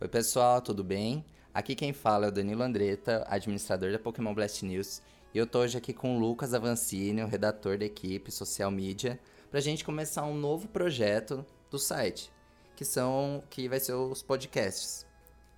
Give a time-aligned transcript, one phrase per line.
[0.00, 1.24] Oi, pessoal, tudo bem?
[1.52, 5.02] Aqui quem fala é o Danilo Andretta, administrador da Pokémon Blast News,
[5.34, 9.18] e eu tô hoje aqui com o Lucas Avancini, o redator da equipe social media,
[9.50, 12.30] pra gente começar um novo projeto do site,
[12.76, 15.04] que são que vai ser os podcasts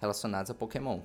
[0.01, 1.01] relacionados a Pokémon.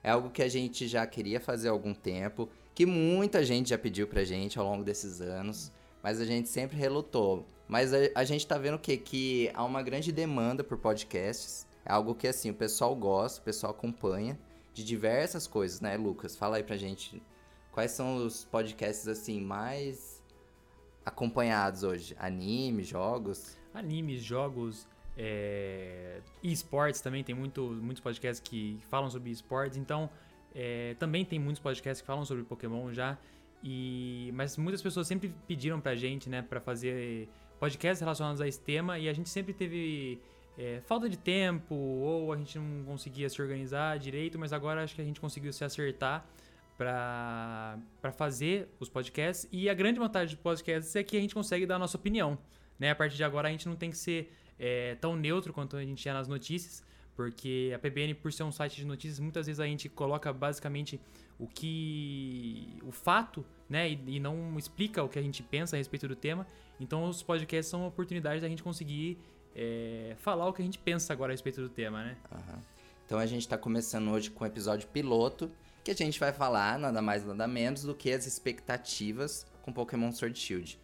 [0.00, 3.76] É algo que a gente já queria fazer há algum tempo, que muita gente já
[3.76, 7.44] pediu pra gente ao longo desses anos, mas a gente sempre relutou.
[7.66, 8.96] Mas a, a gente tá vendo o quê?
[8.96, 11.66] Que há uma grande demanda por podcasts.
[11.84, 14.38] É algo que, assim, o pessoal gosta, o pessoal acompanha
[14.74, 16.36] de diversas coisas, né, Lucas?
[16.36, 17.22] Fala aí pra gente
[17.72, 20.22] quais são os podcasts, assim, mais
[21.04, 22.14] acompanhados hoje.
[22.18, 23.56] Anime, jogos?
[23.72, 24.86] Animes, jogos,
[25.16, 26.20] é...
[26.42, 30.10] esportes também, tem muito, muitos podcasts que falam sobre esportes, então
[30.54, 30.94] é...
[30.98, 33.18] também tem muitos podcasts que falam sobre Pokémon já.
[33.62, 38.60] E, mas muitas pessoas sempre pediram pra gente, né, pra fazer podcasts relacionados a esse
[38.60, 40.20] tema e a gente sempre teve
[40.58, 44.94] é, falta de tempo ou a gente não conseguia se organizar direito, mas agora acho
[44.96, 46.26] que a gente conseguiu se acertar
[46.76, 51.64] para fazer os podcasts e a grande vantagem dos podcasts é que a gente consegue
[51.64, 52.36] dar a nossa opinião,
[52.78, 52.90] né?
[52.90, 55.84] A partir de agora a gente não tem que ser é, tão neutro quanto a
[55.84, 56.84] gente é nas notícias,
[57.14, 61.00] porque a PBN, por ser um site de notícias, muitas vezes a gente coloca basicamente
[61.38, 62.78] o que.
[62.82, 63.90] o fato, né?
[63.90, 66.46] E, e, não explica o que a gente pensa a respeito do tema.
[66.80, 69.18] Então os podcasts são uma oportunidade da gente conseguir
[69.54, 72.16] é, falar o que a gente pensa agora a respeito do tema, né?
[72.32, 72.62] Uhum.
[73.04, 75.50] Então a gente está começando hoje com o episódio piloto,
[75.82, 80.12] que a gente vai falar nada mais nada menos do que as expectativas com Pokémon
[80.12, 80.78] Sword Shield.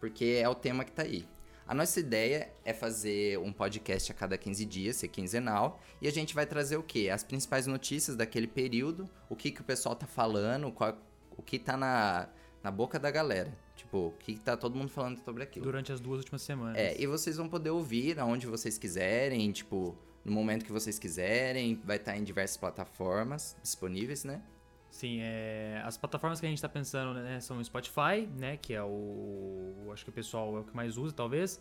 [0.00, 1.24] Porque é o tema que está aí.
[1.68, 6.10] A nossa ideia é fazer um podcast a cada 15 dias, ser quinzenal, e a
[6.10, 7.10] gente vai trazer o quê?
[7.12, 10.96] As principais notícias daquele período, o que, que o pessoal tá falando, qual,
[11.36, 12.28] o que tá na,
[12.62, 13.52] na boca da galera.
[13.88, 15.64] Tipo, o que tá todo mundo falando sobre aquilo.
[15.64, 16.76] Durante as duas últimas semanas.
[16.76, 21.80] É, e vocês vão poder ouvir aonde vocês quiserem, tipo, no momento que vocês quiserem,
[21.82, 24.42] vai estar tá em diversas plataformas disponíveis, né?
[24.90, 28.74] Sim, é, as plataformas que a gente está pensando né, são o Spotify, né, que
[28.74, 31.58] é o, acho que o pessoal é o que mais usa, talvez.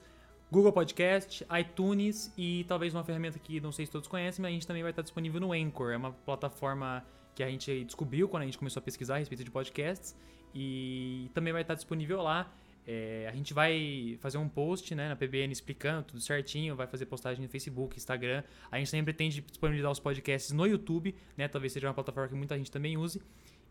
[0.52, 4.54] Google Podcast, iTunes e talvez uma ferramenta que não sei se todos conhecem, mas a
[4.54, 5.92] gente também vai estar disponível no Anchor.
[5.94, 9.46] É uma plataforma que a gente descobriu quando a gente começou a pesquisar a respeito
[9.46, 10.14] de podcasts
[10.60, 12.52] e também vai estar disponível lá.
[12.84, 17.06] É, a gente vai fazer um post né, na PBN explicando tudo certinho, vai fazer
[17.06, 18.44] postagem no Facebook, Instagram.
[18.72, 21.48] A gente sempre pretende disponibilizar os podcasts no YouTube, né?
[21.48, 23.22] Talvez seja uma plataforma que muita gente também use.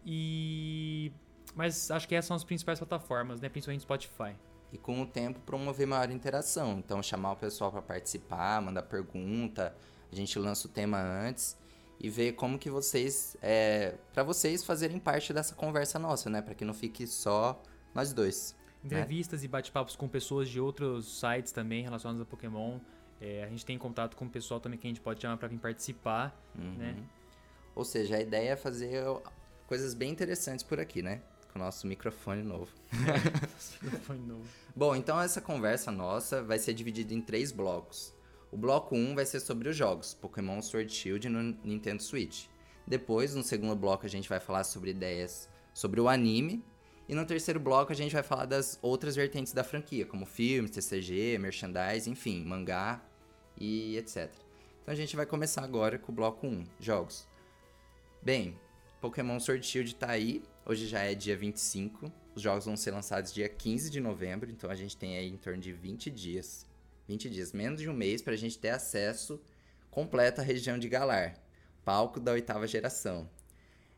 [0.04, 1.10] E
[1.56, 3.48] mas acho que essas são as principais plataformas, né?
[3.48, 4.36] Principalmente Spotify.
[4.72, 6.78] E com o tempo promover maior interação.
[6.78, 9.74] Então chamar o pessoal para participar, mandar pergunta.
[10.12, 11.56] A gente lança o tema antes
[11.98, 16.42] e ver como que vocês, é, para vocês fazerem parte dessa conversa nossa, né?
[16.42, 17.60] Para que não fique só
[17.94, 18.54] nós dois.
[18.82, 19.00] Né?
[19.00, 19.46] Entrevistas né?
[19.46, 22.78] e bate-papos com pessoas de outros sites também relacionados a Pokémon.
[23.20, 25.48] É, a gente tem contato com o pessoal também que a gente pode chamar para
[25.48, 26.74] vir participar, uhum.
[26.74, 26.96] né?
[27.74, 29.04] Ou seja, a ideia é fazer
[29.66, 31.22] coisas bem interessantes por aqui, né?
[31.52, 32.72] Com o nosso microfone novo.
[33.06, 34.44] É, microfone novo.
[34.74, 38.15] Bom, então essa conversa nossa vai ser dividida em três blocos.
[38.50, 42.46] O bloco 1 um vai ser sobre os jogos Pokémon Sword Shield no Nintendo Switch.
[42.86, 46.64] Depois, no segundo bloco, a gente vai falar sobre ideias sobre o anime
[47.08, 50.70] e no terceiro bloco a gente vai falar das outras vertentes da franquia, como filmes,
[50.72, 53.00] TCG, merchandise, enfim, mangá
[53.56, 54.32] e etc.
[54.82, 57.28] Então a gente vai começar agora com o bloco 1, jogos.
[58.20, 58.58] Bem,
[59.00, 63.32] Pokémon Sword Shield tá aí, hoje já é dia 25, os jogos vão ser lançados
[63.32, 66.66] dia 15 de novembro, então a gente tem aí em torno de 20 dias,
[67.06, 69.40] 20 dias, menos de um mês para a gente ter acesso
[69.90, 71.34] completo à região de Galar,
[71.84, 73.28] palco da oitava geração.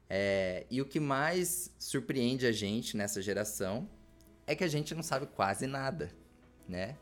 [0.09, 3.89] É, e o que mais surpreende a gente nessa geração
[4.47, 6.11] é que a gente não sabe quase nada,
[6.67, 6.97] né?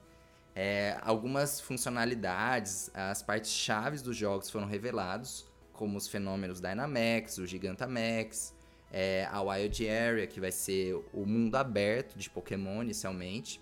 [0.55, 7.47] É, algumas funcionalidades, as partes chaves dos jogos foram revelados, como os fenômenos Dynamax, o
[7.47, 8.55] Gigantamax,
[8.91, 13.61] é, a Wild Area, que vai ser o mundo aberto de Pokémon inicialmente,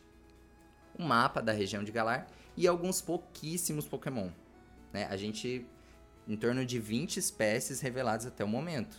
[0.99, 4.31] o mapa da região de Galar e alguns pouquíssimos Pokémon.
[4.93, 5.07] Né?
[5.11, 5.67] A gente,
[6.29, 8.97] em torno de 20 espécies reveladas até o momento.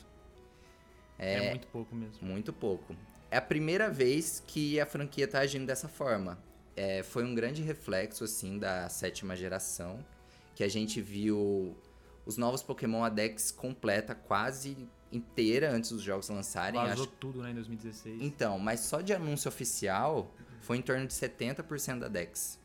[1.18, 2.28] É, é muito pouco mesmo.
[2.28, 2.96] Muito pouco.
[3.32, 6.38] É a primeira vez que a franquia está agindo dessa forma.
[6.76, 10.06] É, foi um grande reflexo, assim, da sétima geração,
[10.54, 11.76] que a gente viu
[12.26, 16.80] os novos Pokémon a Dex completa quase inteira antes dos jogos lançarem.
[16.80, 17.14] Vazou acho...
[17.20, 18.22] tudo, né, em 2016.
[18.22, 22.60] Então, mas só de anúncio oficial foi em torno de 70% da Dex.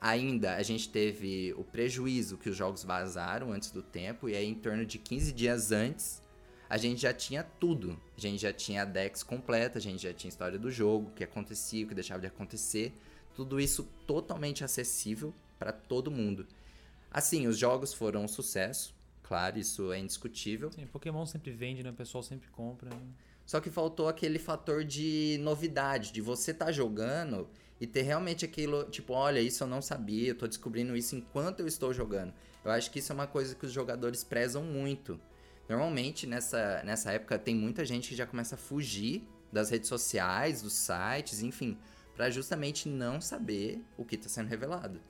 [0.00, 4.46] Ainda a gente teve o prejuízo que os jogos vazaram antes do tempo, e aí
[4.46, 6.22] em torno de 15 dias antes
[6.68, 7.98] a gente já tinha tudo.
[8.16, 11.08] A gente já tinha a Dex completa, a gente já tinha a história do jogo,
[11.08, 12.92] o que acontecia, o que deixava de acontecer.
[13.34, 16.46] Tudo isso totalmente acessível para todo mundo.
[17.14, 20.72] Assim, os jogos foram um sucesso, claro, isso é indiscutível.
[20.72, 21.90] Sim, Pokémon sempre vende, né?
[21.90, 22.90] O pessoal sempre compra.
[22.90, 23.00] né?
[23.46, 27.48] Só que faltou aquele fator de novidade, de você estar jogando
[27.80, 31.60] e ter realmente aquilo, tipo, olha, isso eu não sabia, eu tô descobrindo isso enquanto
[31.60, 32.34] eu estou jogando.
[32.64, 35.20] Eu acho que isso é uma coisa que os jogadores prezam muito.
[35.68, 39.22] Normalmente, nessa, nessa época, tem muita gente que já começa a fugir
[39.52, 41.78] das redes sociais, dos sites, enfim,
[42.16, 45.00] pra justamente não saber o que tá sendo revelado.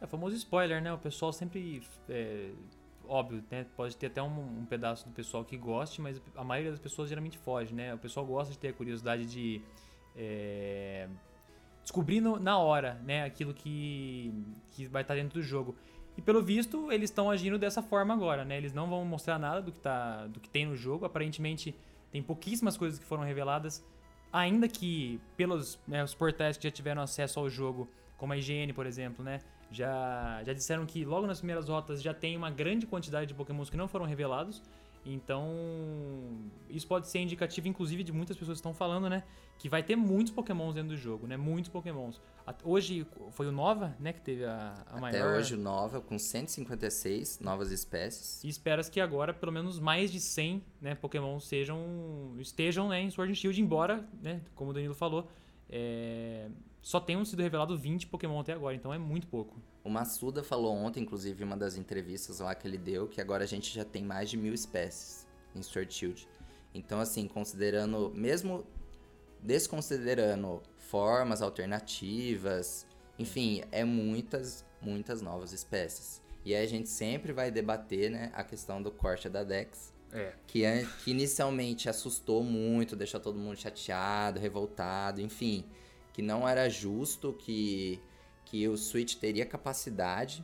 [0.00, 0.92] É famoso spoiler, né?
[0.92, 1.82] O pessoal sempre.
[2.08, 2.50] é,
[3.08, 3.66] óbvio, né?
[3.76, 7.08] Pode ter até um, um pedaço do pessoal que goste, mas a maioria das pessoas
[7.08, 7.94] geralmente foge, né?
[7.94, 9.62] O pessoal gosta de ter a curiosidade de.
[10.16, 11.08] é,
[11.82, 13.24] descobrir na hora, né?
[13.24, 14.34] Aquilo que,
[14.72, 15.76] que vai estar dentro do jogo.
[16.16, 18.56] E pelo visto, eles estão agindo dessa forma agora, né?
[18.56, 21.04] Eles não vão mostrar nada do que, tá, do que tem no jogo.
[21.04, 21.74] Aparentemente,
[22.10, 23.84] tem pouquíssimas coisas que foram reveladas.
[24.32, 28.72] Ainda que pelos né, os portais que já tiveram acesso ao jogo, como a IGN,
[28.72, 29.40] por exemplo, né?
[29.70, 33.68] Já, já disseram que logo nas primeiras rotas já tem uma grande quantidade de pokémons
[33.68, 34.62] que não foram revelados.
[35.08, 35.48] Então,
[36.68, 39.22] isso pode ser indicativo, inclusive, de muitas pessoas que estão falando, né?
[39.56, 41.36] Que vai ter muitos pokémons dentro do jogo, né?
[41.36, 42.20] Muitos pokémons.
[42.64, 44.12] Hoje foi o Nova, né?
[44.12, 45.38] Que teve a, a Até maior...
[45.38, 48.42] hoje, o Nova, com 156 novas espécies.
[48.42, 53.10] E espera-se que agora pelo menos mais de 100 né, Pokémon sejam, estejam né, em
[53.10, 55.28] Sword and Shield, embora, né, como o Danilo falou,
[55.70, 56.48] é,
[56.86, 59.60] só tenham sido revelados 20 Pokémon até agora, então é muito pouco.
[59.82, 63.42] O Massuda falou ontem, inclusive, em uma das entrevistas lá que ele deu, que agora
[63.42, 66.28] a gente já tem mais de mil espécies em Sword Shield.
[66.72, 68.64] Então, assim, considerando, mesmo
[69.42, 72.86] desconsiderando formas alternativas,
[73.18, 76.22] enfim, é muitas, muitas novas espécies.
[76.44, 80.34] E aí a gente sempre vai debater, né, a questão do corte da Dex, É.
[80.46, 80.62] que,
[81.02, 85.64] que inicialmente assustou muito, deixou todo mundo chateado, revoltado, enfim,
[86.16, 88.00] que não era justo que,
[88.46, 90.42] que o Switch teria capacidade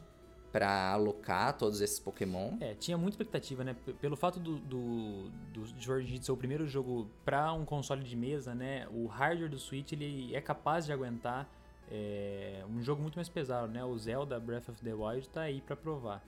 [0.52, 2.58] para alocar todos esses Pokémon.
[2.60, 3.74] É, tinha muita expectativa, né?
[3.74, 8.14] P- Pelo fato do, do, do Shield ser o primeiro jogo para um console de
[8.14, 8.86] mesa, né?
[8.90, 11.48] O hardware do Switch ele é capaz de aguentar
[11.90, 13.82] é, um jogo muito mais pesado, né?
[13.82, 16.22] O Zelda Breath of the Wild tá aí para provar.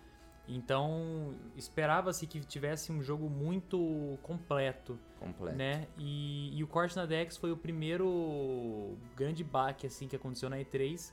[0.46, 5.56] Então, esperava-se que tivesse um jogo muito completo, completo.
[5.56, 5.86] né?
[5.96, 10.58] E, e o corte na Dex foi o primeiro grande baque assim que aconteceu na
[10.58, 11.12] E3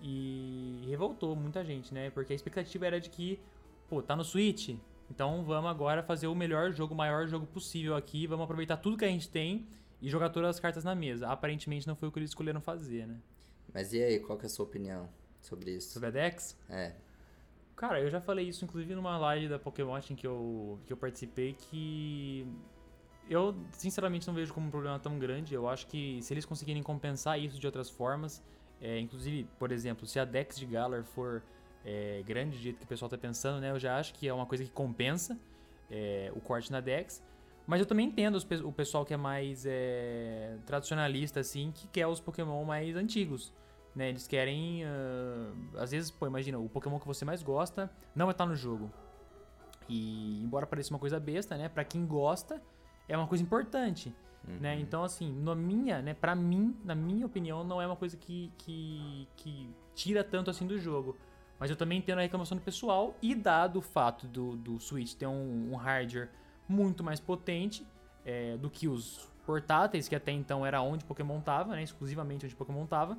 [0.00, 2.10] e revoltou muita gente, né?
[2.10, 3.40] Porque a expectativa era de que,
[3.88, 4.76] pô, tá no Switch,
[5.10, 8.96] então vamos agora fazer o melhor jogo, o maior jogo possível aqui, vamos aproveitar tudo
[8.96, 9.66] que a gente tem
[10.00, 11.28] e jogar todas as cartas na mesa.
[11.28, 13.16] Aparentemente não foi o que eles escolheram fazer, né?
[13.74, 15.08] Mas e aí, qual que é a sua opinião
[15.40, 15.92] sobre isso?
[15.92, 16.94] Sobre a Dex, É,
[17.78, 20.96] Cara, eu já falei isso inclusive numa live da Pokémon em que eu, que eu
[20.96, 22.44] participei que
[23.30, 25.54] eu sinceramente não vejo como um problema tão grande.
[25.54, 28.42] Eu acho que se eles conseguirem compensar isso de outras formas,
[28.80, 31.40] é, inclusive, por exemplo, se a Dex de Galar for
[31.84, 33.70] é, grande do jeito que o pessoal tá pensando, né?
[33.70, 35.38] Eu já acho que é uma coisa que compensa
[35.88, 37.22] é, o corte na Dex.
[37.64, 42.18] Mas eu também entendo o pessoal que é mais é, tradicionalista, assim, que quer os
[42.18, 43.52] Pokémon mais antigos.
[43.94, 44.10] Né?
[44.10, 44.84] Eles querem.
[44.84, 48.54] ah, às vezes, pô, imagina, o Pokémon que você mais gosta não vai estar no
[48.54, 48.90] jogo.
[49.88, 51.68] E embora pareça uma coisa besta, né?
[51.68, 52.62] Pra quem gosta,
[53.08, 54.14] é uma coisa importante.
[54.60, 54.78] Né?
[54.80, 58.50] Então, assim, na minha, né, pra mim, na minha opinião, não é uma coisa que,
[58.56, 61.16] que, que tira tanto assim do jogo.
[61.58, 65.14] Mas eu também entendo a reclamação do pessoal, e dado o fato do, do Switch
[65.14, 66.30] ter um, um hardware
[66.68, 67.86] muito mais potente
[68.24, 71.82] é, do que os portáteis, que até então era onde Pokémon tava, né?
[71.82, 73.18] Exclusivamente onde Pokémon tava.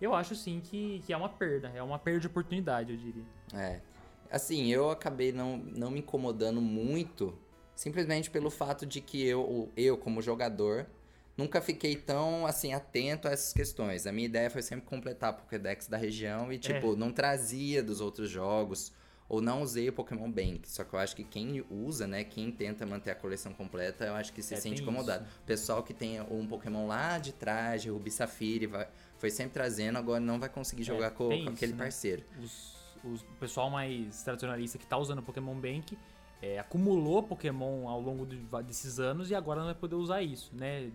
[0.00, 3.24] Eu acho sim que, que é uma perda, é uma perda de oportunidade, eu diria.
[3.54, 3.80] É.
[4.30, 7.36] Assim, eu acabei não, não me incomodando muito,
[7.74, 10.86] simplesmente pelo fato de que eu, eu, como jogador,
[11.36, 14.06] nunca fiquei tão, assim, atento a essas questões.
[14.06, 18.00] A minha ideia foi sempre completar a Pokédex da região e, tipo, não trazia dos
[18.00, 18.92] outros jogos,
[19.28, 20.62] ou não usei o Pokémon Bank.
[20.68, 24.14] Só que eu acho que quem usa, né, quem tenta manter a coleção completa, eu
[24.14, 25.24] acho que se É, sente incomodado.
[25.42, 28.88] O pessoal que tem um Pokémon lá de trás, de Rubi Safiri, vai,
[29.20, 31.78] foi sempre trazendo, agora não vai conseguir jogar com, É, tem com isso, aquele né?
[31.78, 32.24] parceiro.
[32.42, 32.74] os,
[33.04, 35.96] os- o pessoal mais tradicionalista que tá usando o Pokémon Bank
[36.42, 40.50] é, acumulou Pokémon ao longo de desses anos e agora não vai poder usar isso,
[40.54, 40.90] né?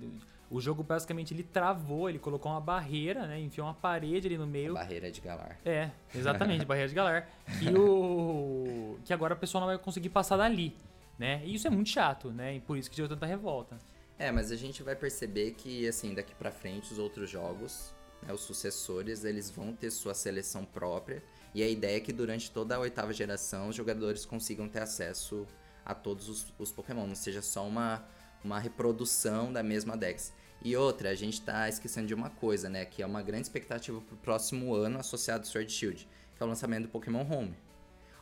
[0.49, 3.39] O jogo basicamente ele travou, ele colocou uma barreira, né?
[3.39, 4.73] Enfiou uma parede ali no meio.
[4.75, 5.57] Barreira de Galar.
[5.65, 7.27] É, exatamente, barreira de Galar.
[7.59, 10.75] Que, o, que agora o pessoal não vai conseguir passar dali,
[11.17, 11.41] né?
[11.45, 12.55] E isso é muito chato, né?
[12.55, 13.77] E por isso que deu tanta revolta.
[14.19, 18.33] É, mas a gente vai perceber que, assim, daqui pra frente, os outros jogos, né,
[18.33, 21.23] os sucessores, eles vão ter sua seleção própria.
[21.53, 25.47] E a ideia é que durante toda a oitava geração, os jogadores consigam ter acesso
[25.85, 27.07] a todos os, os Pokémon.
[27.07, 28.05] Não seja só uma,
[28.43, 30.33] uma reprodução da mesma Dex.
[30.63, 32.85] E outra, a gente tá esquecendo de uma coisa, né?
[32.85, 36.49] Que é uma grande expectativa pro próximo ano associado ao Sword Shield, que é o
[36.49, 37.55] lançamento do Pokémon Home.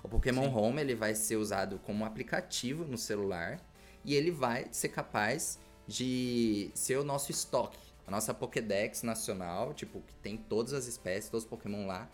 [0.04, 0.56] O Pokémon Sim.
[0.56, 3.60] Home ele vai ser usado como aplicativo no celular
[4.04, 5.58] e ele vai ser capaz
[5.88, 11.30] de ser o nosso estoque, a nossa Pokédex nacional, tipo, que tem todas as espécies,
[11.30, 12.10] todos os Pokémon lá.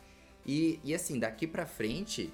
[0.46, 2.34] E, e assim, daqui pra frente,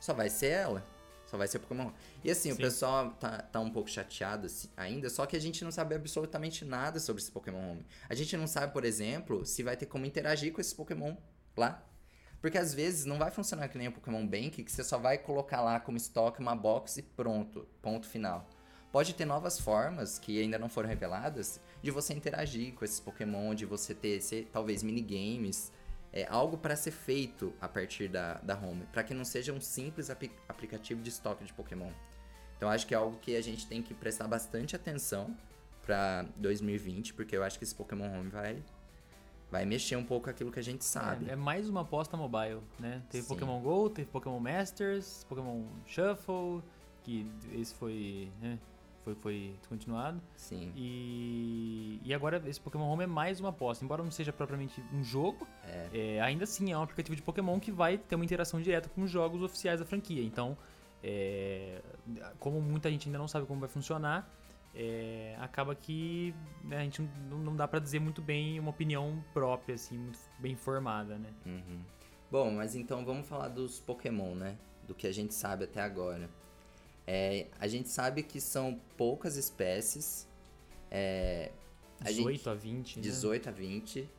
[0.00, 0.86] só vai ser ela.
[1.26, 1.90] Só vai ser Pokémon.
[2.22, 2.60] E assim, o Sim.
[2.60, 6.64] pessoal tá, tá um pouco chateado assim, ainda, só que a gente não sabe absolutamente
[6.64, 7.86] nada sobre esse Pokémon Home.
[8.08, 11.16] A gente não sabe, por exemplo, se vai ter como interagir com esse Pokémon
[11.56, 11.82] lá.
[12.40, 15.16] Porque às vezes não vai funcionar que nem o Pokémon Bank, que você só vai
[15.16, 18.48] colocar lá como estoque uma box e pronto, ponto final.
[18.92, 23.54] Pode ter novas formas que ainda não foram reveladas de você interagir com esses Pokémon,
[23.54, 25.70] de você ter se- talvez minigames,
[26.12, 29.60] é, algo para ser feito a partir da, da home, para que não seja um
[29.60, 31.90] simples apli- aplicativo de estoque de Pokémon.
[32.56, 35.36] Então acho que é algo que a gente tem que prestar bastante atenção
[35.82, 38.62] para 2020, porque eu acho que esse Pokémon Home vai
[39.50, 41.28] vai mexer um pouco aquilo que a gente sabe.
[41.28, 43.02] É, é mais uma aposta mobile, né?
[43.10, 43.28] Teve Sim.
[43.28, 46.60] Pokémon GO, teve Pokémon Masters, Pokémon Shuffle,
[47.04, 48.58] que esse foi, né,
[49.04, 50.20] foi, foi descontinuado.
[50.34, 50.72] Sim.
[50.74, 53.84] E, e agora esse Pokémon Home é mais uma aposta.
[53.84, 55.46] Embora não seja propriamente um jogo,
[55.92, 59.02] é, ainda assim é um aplicativo de Pokémon que vai ter uma interação direta com
[59.02, 60.22] os jogos oficiais da franquia.
[60.22, 60.56] Então,
[61.02, 61.82] é,
[62.38, 64.28] como muita gente ainda não sabe como vai funcionar,
[64.74, 66.34] é, acaba que
[66.64, 70.18] né, a gente não, não dá pra dizer muito bem uma opinião própria, assim, muito
[70.38, 71.28] bem formada, né?
[71.44, 71.80] Uhum.
[72.30, 74.56] Bom, mas então vamos falar dos Pokémon, né?
[74.88, 76.28] Do que a gente sabe até agora.
[77.06, 80.28] É, a gente sabe que são poucas espécies.
[80.90, 81.50] É,
[82.00, 83.02] a 18 gente, a 20, né?
[83.02, 84.10] 18 a 20.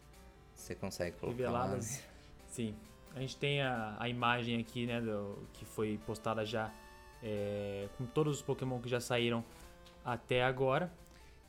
[0.54, 1.98] Você consegue colocar reveladas.
[1.98, 2.04] lá?
[2.48, 2.76] Sim.
[3.16, 6.74] A gente tem a, a imagem aqui, né, do, que foi postada já
[7.24, 9.44] é, com todos os Pokémon que já saíram
[10.04, 10.92] até agora.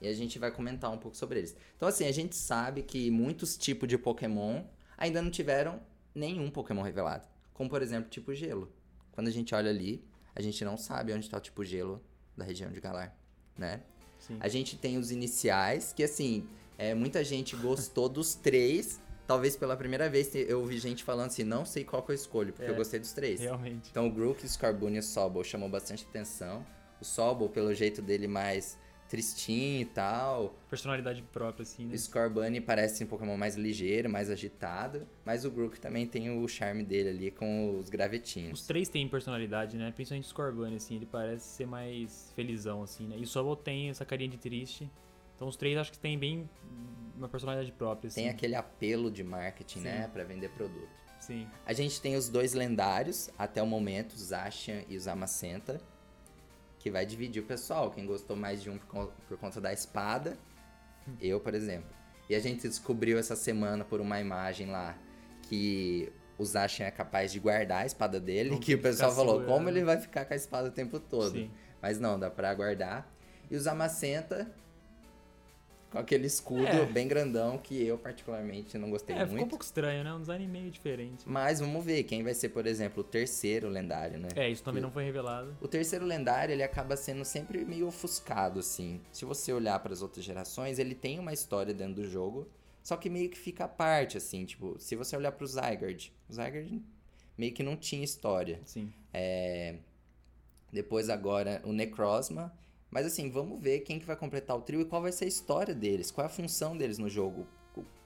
[0.01, 1.57] E a gente vai comentar um pouco sobre eles.
[1.77, 4.63] Então, assim, a gente sabe que muitos tipos de Pokémon
[4.97, 5.81] ainda não tiveram
[6.15, 7.27] nenhum Pokémon revelado.
[7.55, 8.71] Como, por exemplo, tipo gelo.
[9.13, 10.05] Quando a gente olha ali,
[10.37, 12.01] a gente não sabe onde está o tipo gelo
[12.37, 13.17] da região de Galar,
[13.57, 13.81] né?
[14.19, 14.37] Sim.
[14.39, 19.01] A gente tem os iniciais, que assim, é, muita gente gostou dos três.
[19.27, 22.53] Talvez pela primeira vez eu ouvi gente falando assim, não sei qual que eu escolho,
[22.53, 23.41] porque É, eu gostei dos três.
[23.41, 23.89] Realmente.
[23.91, 26.65] Então o Grook, o Scorbunny e o Sobol chamou bastante atenção.
[27.01, 28.79] O Sobol, pelo jeito dele mais
[29.09, 30.55] tristinho e tal.
[30.69, 31.95] Personalidade própria, assim, né?
[31.95, 35.07] O Scorbunny parece um Pokémon mais ligeiro, mais agitado.
[35.25, 38.61] Mas o Grook também tem o charme dele ali com os gravetinhos.
[38.61, 39.93] Os três têm personalidade, né?
[39.93, 43.17] Principalmente o Scorbunny, assim, ele parece ser mais felizão, assim, né?
[43.19, 44.91] E o Sobol tem essa carinha de triste.
[45.35, 46.49] Então os três acho que tem bem
[47.17, 48.23] uma personalidade própria, assim.
[48.23, 49.85] Tem aquele apelo de marketing, Sim.
[49.85, 50.11] né?
[50.13, 50.89] Pra vender produto.
[51.21, 51.47] Sim.
[51.65, 55.81] A gente tem os dois lendários, até o momento, o Zacian e o Zamacenta,
[56.87, 57.91] que vai dividir o pessoal.
[57.91, 60.39] Quem gostou mais de um por, por conta da espada,
[61.21, 61.91] eu, por exemplo.
[62.31, 64.97] E a gente descobriu essa semana por uma imagem lá
[65.43, 69.35] que o Zacian é capaz de guardar a espada dele, Não que o pessoal falou,
[69.41, 69.53] segurando.
[69.53, 71.33] como ele vai ficar com a espada o tempo todo?
[71.33, 71.51] Sim.
[71.83, 73.13] Mas não, dá pra guardar.
[73.51, 74.49] E o Zamacenta
[75.97, 76.85] com aquele escudo É.
[76.85, 79.31] bem grandão que eu particularmente não gostei É, muito.
[79.31, 80.13] ficou um pouco estranho, né?
[80.13, 81.25] Um design meio diferente.
[81.27, 84.29] Mas vamos ver quem vai ser, por exemplo, o terceiro lendário, né?
[84.37, 85.57] É, isso também não foi revelado.
[85.61, 89.01] O terceiro lendário, ele acaba sendo sempre meio ofuscado, assim.
[89.11, 92.47] Se você olhar para as outras gerações, ele tem uma história dentro do jogo,
[92.83, 94.45] só que meio que fica à parte, assim.
[94.45, 96.83] Tipo, se você olhar pro Zygarde, o Zygarde
[97.39, 98.61] meio que não tinha história.
[98.67, 98.93] Sim.
[99.15, 99.77] É...
[100.71, 102.53] Depois agora o Necrozma.
[102.91, 105.29] Mas assim, vamos ver quem que vai completar o trio e qual vai ser a
[105.29, 107.47] história deles, qual é a função deles no jogo.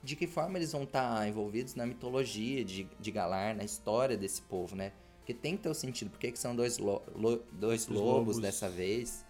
[0.03, 4.41] De que forma eles vão estar envolvidos na mitologia de, de Galar, na história desse
[4.41, 4.91] povo, né?
[5.19, 8.05] Porque tem que ter o sentido, porque que são dois, lo- lo- dois Os lobos,
[8.05, 8.39] lobos.
[8.39, 9.23] dessa vez.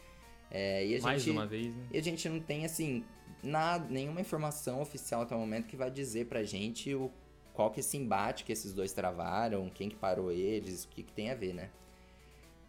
[0.49, 1.85] É, e a Mais gente, uma vez, né?
[1.91, 3.03] E a gente não tem, assim,
[3.43, 7.11] nada, nenhuma informação oficial até o momento que vai dizer pra gente o,
[7.53, 11.03] qual que é esse embate que esses dois travaram, quem que parou eles, o que,
[11.03, 11.69] que tem a ver, né?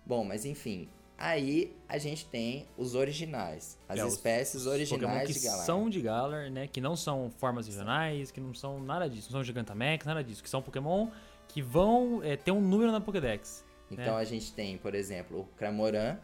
[0.05, 0.89] Bom, mas enfim.
[1.25, 3.79] Aí a gente tem os originais.
[3.89, 5.65] As É, espécies originais que de Galar.
[5.65, 6.67] são de Galar, né?
[6.67, 9.29] Que não são formas regionais, que não são nada disso.
[9.29, 10.43] Não são Gigantamax, nada disso.
[10.43, 11.09] Que são Pokémon
[11.47, 13.65] que vão é, ter um número na Pokédex.
[13.89, 14.21] Então É.
[14.21, 16.19] a gente tem, por exemplo, o Cramoran.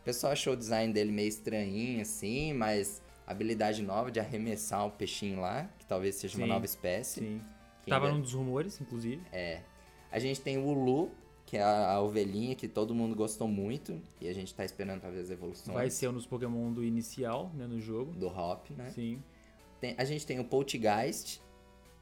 [0.00, 4.90] O pessoal achou o design dele meio estranhinho, assim, mas habilidade nova de arremessar um
[4.90, 7.18] peixinho lá, que talvez seja uma Sim, nova espécie.
[7.20, 7.40] Sim.
[7.82, 9.20] que Tava ainda- num dos rumores, inclusive.
[9.32, 9.60] É.
[10.12, 11.10] A gente tem o Ulu,
[11.46, 13.98] que é a, a ovelhinha que todo mundo gostou muito.
[14.20, 17.50] E a gente tá esperando ver as evoluções Vai ser um dos Pokémon do inicial,
[17.54, 17.66] né?
[17.66, 18.12] No jogo.
[18.12, 18.90] do Hop, né?
[18.90, 19.22] Sim.
[19.80, 21.40] Tem- a gente tem o Poltergeist,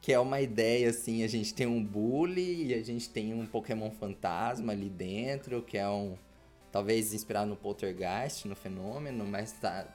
[0.01, 3.47] que é uma ideia assim, a gente tem um Bully e a gente tem um
[3.47, 6.17] Pokémon fantasma ali dentro, que é um
[6.73, 9.87] talvez inspirado no Poltergeist, no fenômeno, mas tá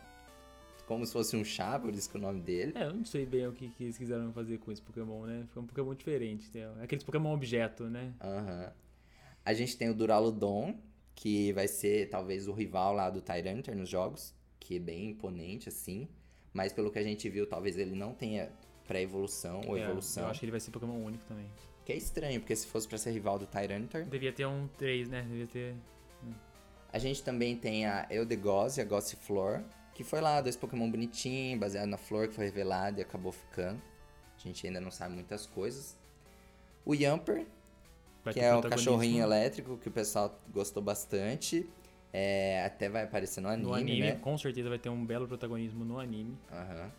[0.88, 2.74] como se fosse um chá, por isso que é o nome dele.
[2.76, 5.46] É, eu não sei bem o que, que eles quiseram fazer com esse Pokémon, né?
[5.54, 6.50] Foi um Pokémon diferente.
[6.56, 6.68] Né?
[6.82, 8.12] Aqueles Pokémon objeto, né?
[8.22, 8.72] Aham.
[9.50, 10.76] A gente tem o Duraludon,
[11.16, 15.70] que vai ser talvez o rival lá do Tyranitar nos jogos, que é bem imponente
[15.70, 16.08] assim.
[16.54, 18.52] Mas pelo que a gente viu, talvez ele não tenha
[18.88, 20.26] pré-evolução ou É, evolução.
[20.26, 21.48] Eu acho que ele vai ser Pokémon único também.
[21.84, 24.06] Que é estranho, porque se fosse pra ser rival do Tyranitar.
[24.06, 25.24] Devia ter um 3, né?
[25.24, 25.76] Devia ter.
[26.94, 29.64] A gente também tem a Eldegoss e a Gossiflor,
[29.96, 33.82] que foi lá, dois Pokémon bonitinhos, baseado na flor que foi revelada e acabou ficando.
[34.38, 35.98] A gente ainda não sabe muitas coisas.
[36.86, 37.48] O Yamper,
[38.24, 41.68] Vai que é o cachorrinho elétrico, que o pessoal gostou bastante.
[42.12, 44.16] É, até vai aparecer no anime, No anime, né?
[44.16, 46.36] com certeza vai ter um belo protagonismo no anime.
[46.52, 46.92] Aham.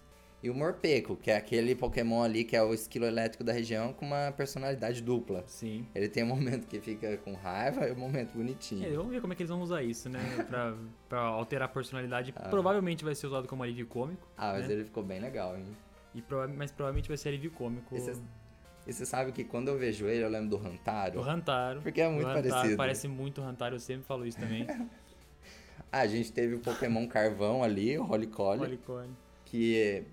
[0.43, 3.93] E o Morpeko, que é aquele Pokémon ali que é o esquilo elétrico da região
[3.93, 5.45] com uma personalidade dupla.
[5.47, 5.85] Sim.
[5.95, 8.97] Ele tem um momento que fica com raiva e um momento É, bonitinho.
[8.97, 10.19] vamos ver como é que eles vão usar isso, né?
[10.49, 10.75] Pra,
[11.09, 12.33] pra alterar a personalidade.
[12.37, 12.49] Ah.
[12.49, 14.27] Provavelmente vai ser usado como alívio cômico.
[14.39, 14.73] Ah, mas né?
[14.75, 15.67] ele ficou bem legal, hein?
[16.15, 17.95] E prova- mas provavelmente vai ser alívio cômico.
[17.95, 18.17] E você-
[18.87, 21.21] E você sabe que quando eu vejo ele, eu lembro do Hantaro.
[21.21, 21.81] O Hantaro.
[21.83, 22.77] Porque é muito o Hantaro parecido.
[22.77, 24.67] Parece muito o Hantaro, eu sempre falo isso também.
[25.93, 29.11] Ah, a gente teve o Pokémon Carvão ali, o Rolicole, Policone.
[29.45, 30.05] que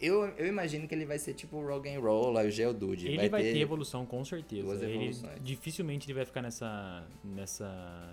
[0.00, 3.08] eu, eu imagino que ele vai ser tipo o Roll, o Geodude.
[3.08, 3.56] Ele vai, ter...
[3.58, 4.62] evolução, com certeza.
[4.62, 7.06] duas Ele, dificilmente ele vai ficar nessa.
[7.22, 8.12] nessa.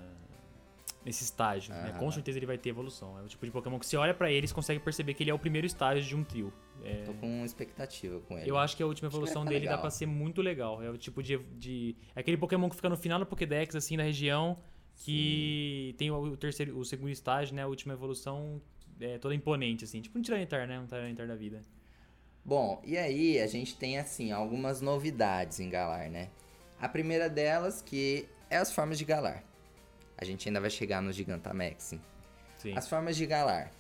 [1.04, 1.74] nesse estágio.
[1.74, 1.90] né?
[1.90, 2.00] Aham.
[2.00, 3.18] Com certeza ele vai ter evolução.
[3.20, 5.24] É o tipo de Pokémon que você olha pra ele e você consegue perceber que
[5.24, 6.54] ele é o primeiro estágio de um trio.
[6.84, 8.50] É, Tô com expectativa com ele.
[8.50, 9.82] Eu acho que a última evolução dele dá legal.
[9.82, 10.82] pra ser muito legal.
[10.82, 11.96] É o tipo de, de.
[12.16, 14.58] É aquele Pokémon que fica no final do Pokédex, assim, da região,
[14.96, 17.64] que tem o, o terceiro, o segundo estágio, né?
[17.64, 18.62] A última evolução
[19.00, 20.02] é toda imponente, assim.
[20.02, 20.80] Tipo um Tiranitar, né?
[20.80, 21.62] Um Tiranitar da vida.
[22.44, 26.30] Bom, e aí a gente tem assim algumas novidades em Galar, né?
[26.80, 29.44] A primeira delas que é as formas de Galar.
[30.18, 31.96] A gente ainda vai chegar no Gigantamax.
[32.58, 32.76] Sim.
[32.76, 33.72] As formas de Galar.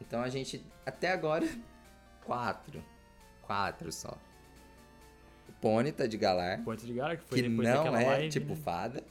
[0.00, 1.46] Então a gente até agora
[2.26, 2.82] quatro,
[3.42, 4.16] quatro só.
[5.48, 8.28] O Ponyta de Galar, Ponto de Gara, que foi que depois não é live.
[8.28, 8.56] tipo né?
[8.56, 9.04] fada.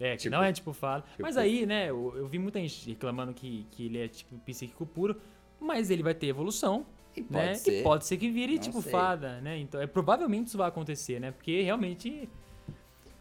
[0.00, 0.76] É, que tipo- não é tipo.
[0.80, 1.02] Mas
[1.34, 4.84] tipo- aí, né, eu, eu vi muita gente reclamando que, que ele é tipo psíquico
[4.86, 5.20] puro,
[5.60, 6.84] mas ele vai ter evolução,
[7.16, 7.54] E pode né?
[7.54, 7.80] ser.
[7.80, 8.90] E pode ser que vire Não tipo sei.
[8.90, 9.58] fada, né?
[9.58, 11.30] Então, é, provavelmente isso vai acontecer, né?
[11.30, 12.28] Porque realmente,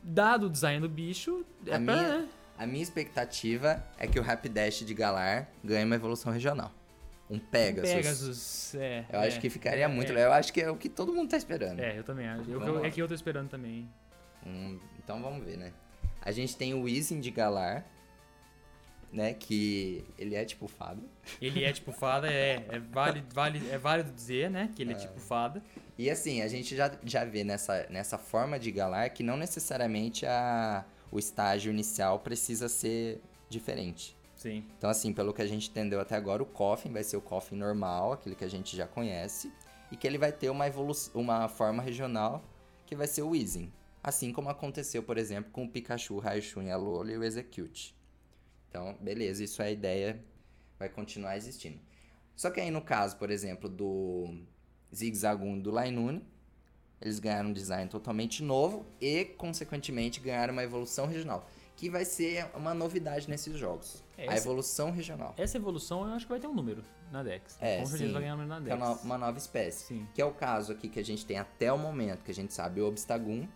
[0.01, 2.29] dado o design do bicho, é A pra, minha- né?
[2.57, 6.71] A minha expectativa é que o Rapidash de Galar ganhe uma evolução regional.
[7.31, 7.93] Um Pegasus.
[7.93, 9.05] Pegasus, é.
[9.09, 10.15] Eu acho é, que ficaria é, muito é.
[10.15, 10.31] legal.
[10.31, 11.79] Eu acho que é o que todo mundo tá esperando.
[11.79, 12.51] É, eu também acho.
[12.51, 13.89] Eu- é que eu tô esperando também.
[14.45, 15.71] Hum, então vamos ver, né?
[16.21, 17.85] A gente tem o Weezing de Galar,
[19.13, 19.33] né?
[19.33, 21.01] Que ele é tipo fada.
[21.41, 24.69] Ele é tipo fada, é, é, válido, vale, é válido dizer, né?
[24.75, 25.63] Que ele é, tipo fada.
[25.97, 30.25] E assim, a gente já, já vê nessa, nessa forma de Galar que não necessariamente
[30.25, 34.17] a, o estágio inicial precisa ser diferente.
[34.41, 34.65] Sim.
[34.75, 37.55] Então, assim, pelo que a gente entendeu até agora, o Coffin vai ser o Coffin
[37.55, 39.53] normal, aquele que a gente já conhece,
[39.91, 42.43] e que ele vai ter uma, evolu uma forma regional
[42.87, 43.71] que vai ser o Weezing.
[44.01, 47.95] Assim como aconteceu, por exemplo, com o Pikachu, Raichu e Alola e o Execute.
[48.67, 50.19] Então, beleza, isso é a ideia,
[50.79, 51.79] vai continuar existindo.
[52.35, 54.39] Só que aí no caso, por exemplo, do
[54.91, 56.25] Zigzagoon e do Lainune,
[56.99, 61.47] eles ganharam um design totalmente novo e, consequentemente, ganharam uma evolução regional.
[61.75, 64.03] Que vai ser uma novidade nesses jogos.
[64.17, 65.33] É, a essa- evolução regional.
[65.37, 67.57] Essa evolução eu acho que vai ter um número na Dex.
[67.59, 68.13] É, Com certeza sim.
[68.13, 68.87] vai ganhar um número na Que é Dex.
[68.87, 69.85] uma, uma nova espécie.
[69.85, 70.07] Sim.
[70.13, 72.53] Que é o caso aqui que a gente tem até o momento, que a gente
[72.53, 73.47] sabe o Obstagoon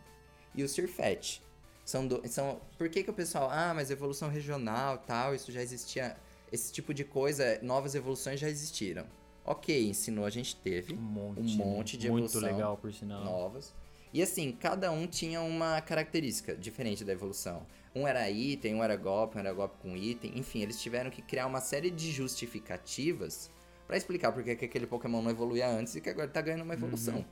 [0.56, 1.42] e o Sirfet.
[1.86, 3.48] São, do, são Por que, que o pessoal.
[3.52, 6.18] Ah, mas evolução regional tal, isso já existia.
[6.52, 9.06] Esse tipo de coisa, novas evoluções já existiram.
[9.46, 11.40] Ok, ensinou, a gente teve Um monte.
[11.40, 13.24] um monte de Muito evolução legal, por sinal.
[13.24, 13.72] novas.
[14.12, 17.64] E assim, cada um tinha uma característica diferente da evolução.
[17.96, 20.38] Um era item, um era golpe, um era golpe com item.
[20.38, 23.50] Enfim, eles tiveram que criar uma série de justificativas
[23.88, 26.64] pra explicar por que que aquele Pokémon não evoluía antes e que agora tá ganhando
[26.64, 27.26] uma evolução.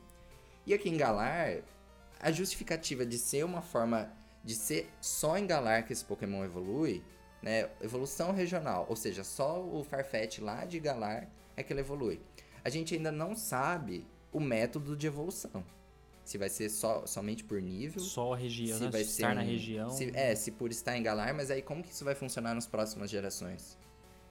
[0.66, 1.58] E aqui em Galar,
[2.20, 4.10] a justificativa de ser uma forma
[4.44, 7.04] de ser só em Galar que esse Pokémon evolui,
[7.42, 7.70] né?
[7.82, 12.22] Evolução regional, ou seja, só o Farfetch lá de Galar é que ele evolui.
[12.64, 15.64] A gente ainda não sabe o método de evolução.
[16.24, 18.90] Se vai ser só, somente por nível, Só a região, se né?
[18.90, 19.90] vai estar ser na região.
[19.90, 22.66] se- é, se por estar em Galar, mas aí como que isso vai funcionar nas
[22.66, 23.78] próximas gerações?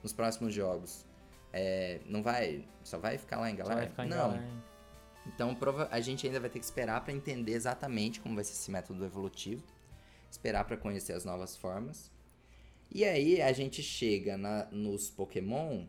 [0.01, 1.05] Nos próximos jogos?
[1.53, 2.67] É, não vai.
[2.83, 3.75] Só vai ficar lá em Só Galar?
[3.75, 4.17] vai ficar em não.
[4.31, 4.63] Galar.
[5.27, 8.53] Então prova- a gente ainda vai ter que esperar para entender exatamente como vai ser
[8.53, 9.63] esse método evolutivo.
[10.31, 12.11] Esperar para conhecer as novas formas.
[12.91, 15.85] E aí a gente chega na- nos Pokémon,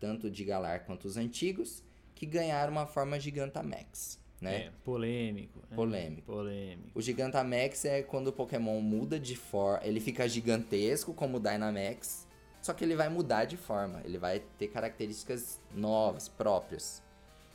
[0.00, 1.82] tanto de Galar quanto os antigos,
[2.14, 4.56] que ganharam uma forma Gigantamax, né?
[4.56, 5.60] É, polêmico.
[5.60, 5.76] né?
[5.76, 6.26] Polêmico.
[6.26, 6.90] Polêmico.
[6.94, 9.80] O Gigantamax é quando o Pokémon muda de forma.
[9.86, 12.26] Ele fica gigantesco como o Dynamax,
[12.60, 14.02] só que ele vai mudar de forma.
[14.04, 17.02] Ele vai ter características novas, próprias.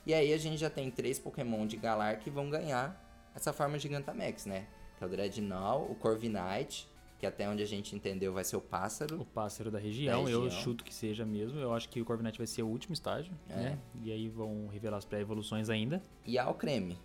[0.06, 3.04] E aí a gente já tem três Pokémon de Galar que vão ganhar
[3.36, 4.66] essa forma Gigantamax, né?
[4.98, 8.62] Que é o Dreadnought, o Corviknight que até onde a gente entendeu vai ser o
[8.62, 9.20] pássaro.
[9.22, 10.62] O pássaro da região, Da eu região.
[10.64, 11.60] chuto que seja mesmo.
[11.60, 13.56] Eu acho que o Corviknight vai ser o último estágio, É.
[13.56, 13.80] né?
[14.04, 16.04] E aí vão revelar as pré-evoluções ainda.
[16.26, 16.98] E a Alcreme,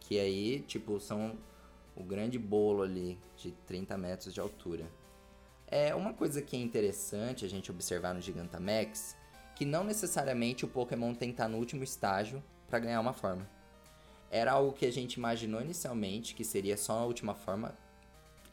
[0.00, 1.36] que aí, tipo, são
[1.96, 4.84] o grande bolo ali de 30 metros de altura.
[5.66, 9.16] É uma coisa que é interessante a gente observar no Gigantamax,
[9.56, 13.48] que não necessariamente o Pokémon tem que estar no último estágio para ganhar uma forma.
[14.30, 17.76] Era algo que a gente imaginou inicialmente, que seria só a última forma,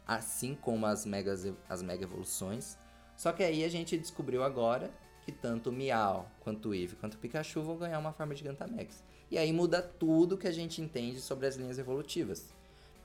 [0.09, 2.77] assim como as, megas, as mega evoluções.
[3.15, 4.91] Só que aí a gente descobriu agora
[5.21, 8.39] que tanto o Miau, quanto o Eevee, quanto o Pikachu vão ganhar uma forma de
[8.39, 9.03] Gigantamax.
[9.29, 12.51] E aí muda tudo que a gente entende sobre as linhas evolutivas.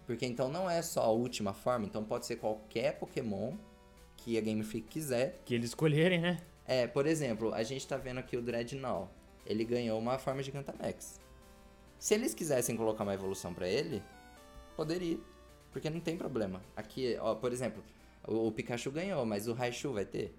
[0.07, 3.53] Porque então não é só a última forma, então pode ser qualquer Pokémon
[4.17, 5.43] que a Game Freak quiser.
[5.45, 6.41] Que eles escolherem, né?
[6.67, 9.11] É, por exemplo, a gente tá vendo aqui o Dreadnought.
[9.45, 11.21] Ele ganhou uma forma de Gigantamax.
[11.99, 14.03] Se eles quisessem colocar uma evolução pra ele,
[14.75, 15.19] poderia.
[15.75, 16.63] Porque não tem problema.
[16.77, 17.83] Aqui, ó, por exemplo,
[18.29, 20.33] o, o Pikachu ganhou, mas o Raichu vai ter?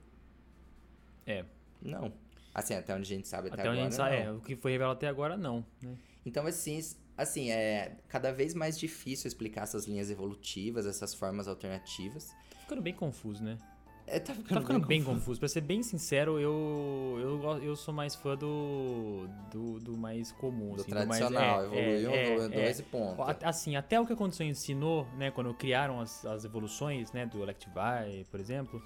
[1.28, 1.43] É.
[1.82, 2.13] Não.
[2.54, 4.34] Assim, até onde a gente sabe até, Até onde a agora, gente sabe, não.
[4.36, 5.65] é, o que foi revelado até agora, não.
[5.84, 5.98] Né?
[6.26, 6.80] Então, assim,
[7.17, 12.34] assim, é cada vez mais difícil explicar essas linhas evolutivas, essas formas alternativas.
[12.62, 13.58] Ficando bem confuso, né?
[14.08, 15.20] É, tá ficando, Tá ficando bem confuso.
[15.20, 15.39] confuso.
[15.39, 20.76] Pra ser bem sincero, eu, eu, eu sou mais fã do, do, do mais comum.
[20.76, 23.22] Do assim, mais- tradicional, é, evoluiu, é, evoluiu é, dois e ponto.
[23.24, 27.26] A- Assim, até o que a condição ensinou, né, quando criaram as, as evoluções, né,
[27.26, 28.80] do Electivire, por exemplo,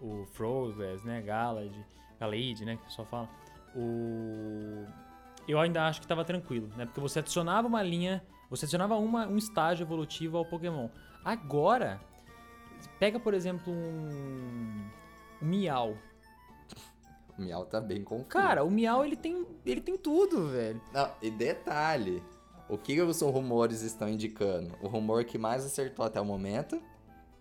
[0.00, 1.70] o Frozes, né, Galad,
[2.18, 3.28] Galaid, né, que o pessoal fala,
[3.76, 4.86] o...
[5.46, 9.26] eu ainda acho que tava tranquilo, né, porque você adicionava uma linha, você adicionava uma,
[9.26, 10.88] um estágio evolutivo ao Pokémon.
[11.24, 12.00] Agora,
[12.98, 14.88] pega, por exemplo, um,
[15.40, 15.96] um Miau.
[17.38, 18.28] O Miau tá bem confuso.
[18.28, 20.80] Cara, o Miau, ele tem, ele tem tudo, velho.
[20.92, 22.22] Não, e detalhe,
[22.68, 24.76] o que os rumores estão indicando?
[24.80, 26.80] O rumor que mais acertou até o momento,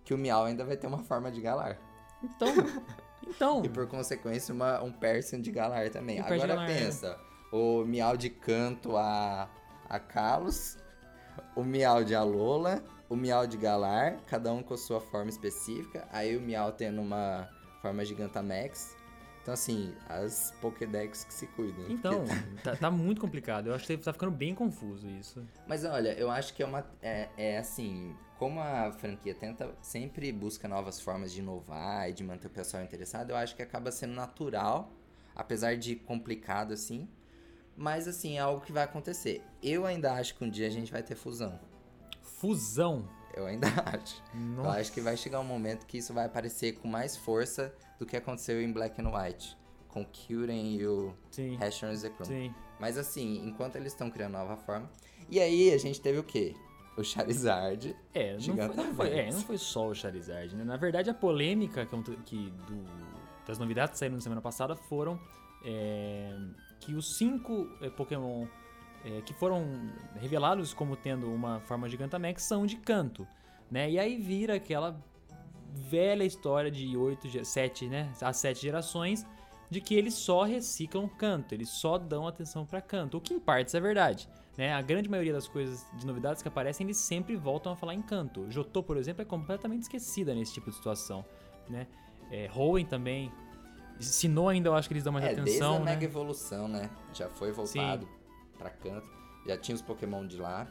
[0.04, 1.78] que o Miau ainda vai ter uma forma de Galar.
[2.24, 2.48] Então,
[3.28, 3.66] então...
[3.66, 6.22] E por consequência, uma, um Persian de Galar também.
[6.22, 7.20] Um Agora Galar, pensa,
[7.52, 9.50] o Miau de canto a,
[9.88, 10.78] a Kalos,
[11.56, 16.08] o Miau de Alola, o Miau de Galar, cada um com a sua forma específica.
[16.14, 17.50] Aí o Miau tendo uma
[17.82, 18.96] forma Gigantamax.
[19.42, 21.92] Então, assim, as Pokédex que se cuidem.
[21.92, 23.68] Então, porque tá, tá muito complicado.
[23.68, 25.46] Eu acho que tá ficando bem confuso isso.
[25.68, 26.86] Mas olha, eu acho que é uma.
[27.02, 28.16] É, é assim.
[28.40, 32.82] Como a franquia tenta sempre busca novas formas de inovar e de manter o pessoal
[32.82, 34.90] interessado, eu acho que acaba sendo natural,
[35.36, 37.10] apesar de complicado assim.
[37.76, 39.42] Mas assim, é algo que vai acontecer.
[39.62, 41.60] Eu ainda acho que um dia a gente vai ter fusão.
[42.42, 43.08] Fusão.
[43.36, 44.22] Eu ainda acho.
[44.34, 44.80] Eu Nossa.
[44.80, 48.18] acho que vai chegar um momento que isso vai aparecer com mais força do que
[48.18, 49.56] aconteceu em Black and White.
[49.88, 52.26] Com o Kyurem e o e Zekrom.
[52.26, 52.54] Sim.
[52.80, 54.90] Mas assim, enquanto eles estão criando nova forma.
[55.30, 56.56] E aí a gente teve o quê?
[56.98, 57.96] O Charizard.
[58.14, 60.64] É, não foi, não, foi, é, não foi só o Charizard, né?
[60.64, 62.84] Na verdade, a polêmica que, que do,
[63.46, 65.20] das novidades que saíram na semana passada foram
[65.64, 66.36] é,
[66.80, 68.48] que os cinco é, Pokémon
[69.06, 69.66] é, que foram
[70.20, 73.28] revelados como tendo uma forma Gigantamax são de canto,
[73.70, 73.90] né?
[73.90, 75.00] E aí vira aquela
[75.74, 78.12] velha história de 8, 7, né?
[78.22, 79.26] As 7 gerações
[79.70, 83.40] de que eles só reciclam canto, eles só dão atenção para canto, o que em
[83.40, 84.28] partes é verdade.
[84.58, 84.74] Né?
[84.74, 88.02] A grande maioria das coisas de novidades que aparecem, eles sempre voltam a falar em
[88.02, 88.52] canto.
[88.52, 91.24] Jotô, por exemplo, é completamente esquecida nesse tipo de situação.
[91.70, 91.88] Né?
[92.30, 93.32] É, Hoenn também.
[93.98, 95.76] Sinnoh ainda eu acho que eles dão mais é, desde atenção.
[95.76, 95.86] a né?
[95.86, 96.90] Mega Evolução, né?
[97.14, 98.08] Já foi voltado
[98.62, 99.10] pra canto.
[99.46, 100.68] Já tinha os Pokémon de lá.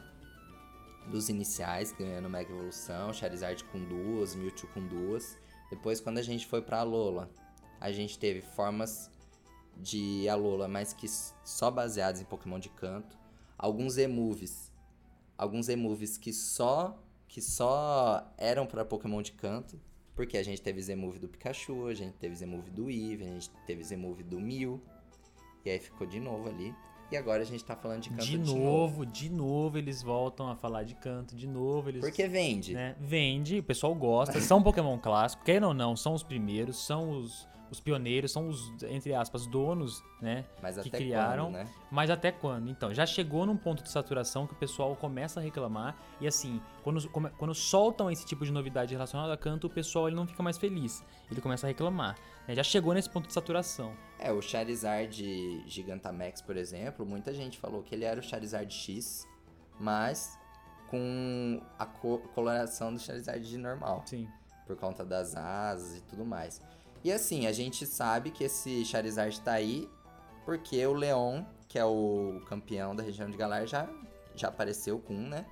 [1.09, 3.11] Dos iniciais, ganhando Mega Evolução.
[3.11, 5.37] Charizard com duas, Mewtwo com duas.
[5.69, 7.29] Depois, quando a gente foi pra Alola,
[7.79, 9.09] a gente teve formas
[9.75, 13.17] de Alola, mas que só baseadas em Pokémon de canto.
[13.57, 14.71] Alguns emoves.
[15.37, 19.79] Alguns emoves que só que só eram pra Pokémon de canto.
[20.13, 23.49] Porque a gente teve Zemove do Pikachu, a gente teve Zemove do Eevee, a gente
[23.65, 24.81] teve Zemove do Mew.
[25.63, 26.75] E aí ficou de novo ali.
[27.11, 30.55] E agora a gente tá falando de canto De novo, de novo eles voltam a
[30.55, 31.99] falar de canto, de novo eles.
[31.99, 32.73] Porque vende.
[32.73, 37.11] né, Vende, o pessoal gosta, são Pokémon clássico, queiram ou não, são os primeiros, são
[37.11, 40.45] os, os pioneiros, são os, entre aspas, donos, né?
[40.61, 41.67] Mas que criaram, quando, né?
[41.89, 42.69] Mas até quando?
[42.69, 45.95] Então, já chegou num ponto de saturação que o pessoal começa a reclamar.
[46.19, 50.15] E assim, quando, quando soltam esse tipo de novidade relacionada a canto, o pessoal ele
[50.17, 51.03] não fica mais feliz.
[51.31, 52.17] Ele começa a reclamar.
[52.47, 52.53] né?
[52.53, 53.93] Já chegou nesse ponto de saturação.
[54.19, 59.25] É, o Charizard Gigantamax, por exemplo, muita gente falou que ele era o Charizard X,
[59.79, 60.37] mas
[60.89, 64.03] com a co- coloração do Charizard de normal.
[64.05, 64.27] Sim.
[64.67, 66.61] por conta das asas e tudo mais.
[67.03, 69.89] E assim, a gente sabe que esse Charizard tá aí
[70.45, 73.87] porque o Leon, que é o campeão da região de Galar, já,
[74.35, 75.45] já apareceu com um, né?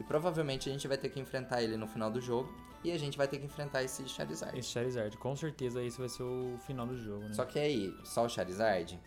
[0.00, 2.52] E provavelmente a gente vai ter que enfrentar ele no final do jogo.
[2.84, 4.56] E a gente vai ter que enfrentar esse Charizard.
[4.58, 7.32] Esse Charizard, com certeza esse vai ser o final do jogo, né?
[7.32, 9.00] Só que aí, só o Charizard,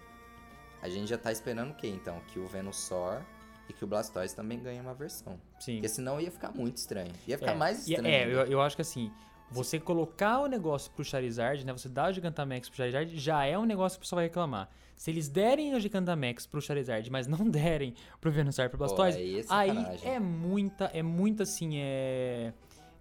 [0.81, 2.19] a gente já tá esperando o quê, então?
[2.27, 3.21] Que o Venusaur
[3.69, 5.39] e que o Blastoise também ganhem uma versão.
[5.59, 5.75] Sim.
[5.75, 7.13] Porque senão ia ficar muito estranho.
[7.27, 8.13] Ia ficar É, mais e- estranho.
[8.13, 9.11] É, eu, eu acho que assim,
[9.51, 11.73] você colocar o negócio pro Charizard, né?
[11.73, 14.69] Você dar o Gigantamax pro Charizard, já é um negócio que o pessoal vai reclamar.
[14.95, 19.17] Se eles derem o Gigantamax pro Charizard, mas não derem pro Venusaur e pro Blastoise,
[19.17, 22.53] aí é aí é muita, é muito assim, é,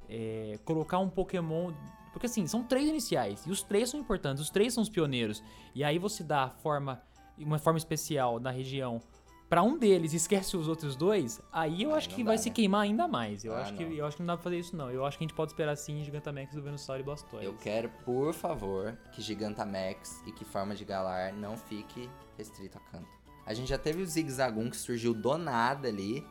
[0.09, 1.73] é, Colocar um Pokémon...
[2.13, 5.43] Porque assim, são três iniciais, e os três são importantes, os três são os pioneiros.
[5.75, 7.01] E aí você dá forma,
[7.37, 9.01] uma forma especial na região
[9.49, 12.37] pra um deles e esquece os outros dois, aí eu Aí acho que dá, vai
[12.37, 12.43] né?
[12.43, 13.45] se queimar ainda mais.
[13.45, 13.93] Eu, Ah, acho que, não.
[13.93, 14.91] eu acho que não dá pra fazer isso, não.
[14.91, 17.47] Eu acho que a gente pode esperar sim Gigantamax do Venusaur e Blastoise.
[17.47, 22.81] Eu quero, por favor, que Gigantamax e que Forma de Galar não fique restrito a
[22.93, 23.09] canto.
[23.47, 26.27] A gente já teve o Zigzagoon que surgiu do nada ali,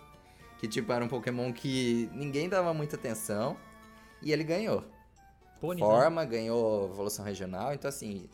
[0.60, 3.58] que tipo era um Pokémon que ninguém dava muita atenção,
[4.22, 4.84] e ele ganhou.
[5.60, 5.96] Pôneis, né?
[5.96, 8.30] Forma, ganhou evolução regional, então assim,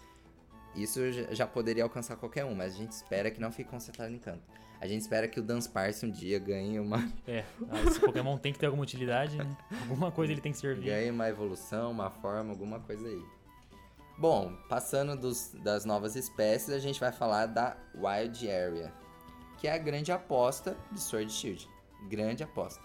[0.75, 4.13] isso já- já poderia alcançar qualquer um, mas a gente espera que não fique concentrado
[4.13, 4.43] em canto.
[4.83, 8.51] A gente espera que o Dunsparce um dia ganhe uma, É, ah, esse Pokémon tem
[8.51, 9.57] que ter alguma utilidade, né?
[9.81, 10.87] Alguma coisa ele tem que servir.
[10.87, 13.23] ganhe uma evolução, uma forma, alguma coisa aí.
[14.17, 18.91] Bom, passando dos- das novas espécies, a gente vai falar da Wild Area,
[19.57, 21.69] que é a grande aposta de Sword Shield.
[22.09, 22.81] Grande aposta.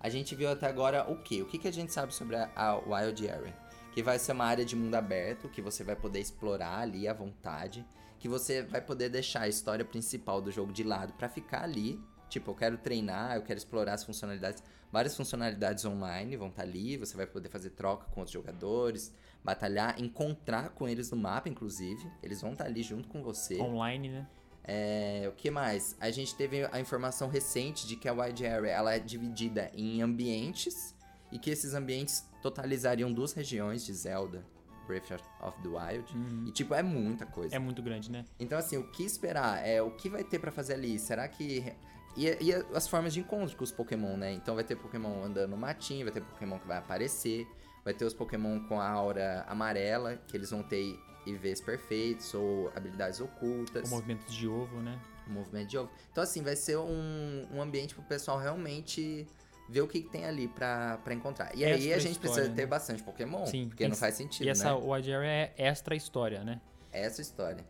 [0.00, 1.42] A gente viu até agora o quê?
[1.42, 3.54] O que, que a gente sabe sobre a, a Wild Area?
[3.94, 7.12] Que vai ser uma área de mundo aberto, que você vai poder explorar ali à
[7.14, 7.86] vontade,
[8.22, 12.00] que você vai poder deixar a história principal do jogo de lado pra ficar ali.
[12.28, 14.62] Tipo, eu quero treinar, eu quero explorar as funcionalidades.
[14.92, 20.00] Várias funcionalidades online vão estar ali, você vai poder fazer troca com outros jogadores, batalhar,
[20.00, 22.08] encontrar com eles no mapa, inclusive.
[22.22, 23.60] Eles vão estar ali junto com você.
[23.60, 24.28] Online, né?
[24.62, 25.96] É, o que mais?
[25.98, 30.00] A gente teve a informação recente de que a Wide Area ela é dividida em
[30.00, 30.94] ambientes
[31.32, 34.44] e que esses ambientes totalizariam duas regiões de Zelda,
[34.86, 36.14] Breath of the Wild.
[36.46, 37.54] E tipo, é muita coisa.
[37.54, 38.24] É muito grande, né?
[38.38, 39.66] Então assim, o que esperar?
[39.66, 40.98] É o que vai ter pra fazer ali?
[40.98, 41.72] Será que
[42.16, 44.32] e, e as formas de encontro com os Pokémon, né?
[44.32, 47.46] Então vai ter Pokémon andando no matinho, vai ter Pokémon que vai aparecer,
[47.84, 52.70] vai ter os Pokémon com a aura amarela, que eles vão ter IVs perfeitos ou
[52.74, 54.98] habilidades ocultas O movimento de ovo, né?
[55.26, 55.90] o movimento de ovo.
[56.10, 59.26] Então, assim, vai ser um, um ambiente pro pessoal realmente
[59.72, 61.56] ver o que, que tem ali pra, pra encontrar.
[61.56, 62.66] E aí Extra a gente precisa história, ter né?
[62.66, 64.80] bastante Pokémon, Sim, porque não faz sentido, E essa né?
[64.84, 66.60] Wide Area é extra história, né?
[66.92, 67.64] Essa história.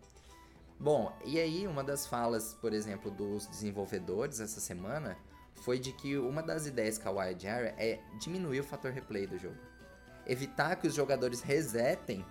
[0.79, 5.17] Bom, e aí uma das falas, por exemplo, dos desenvolvedores essa semana
[5.55, 9.27] foi de que uma das ideias com a Wild Area é diminuir o fator replay
[9.27, 9.57] do jogo.
[10.27, 12.25] Evitar que os jogadores resetem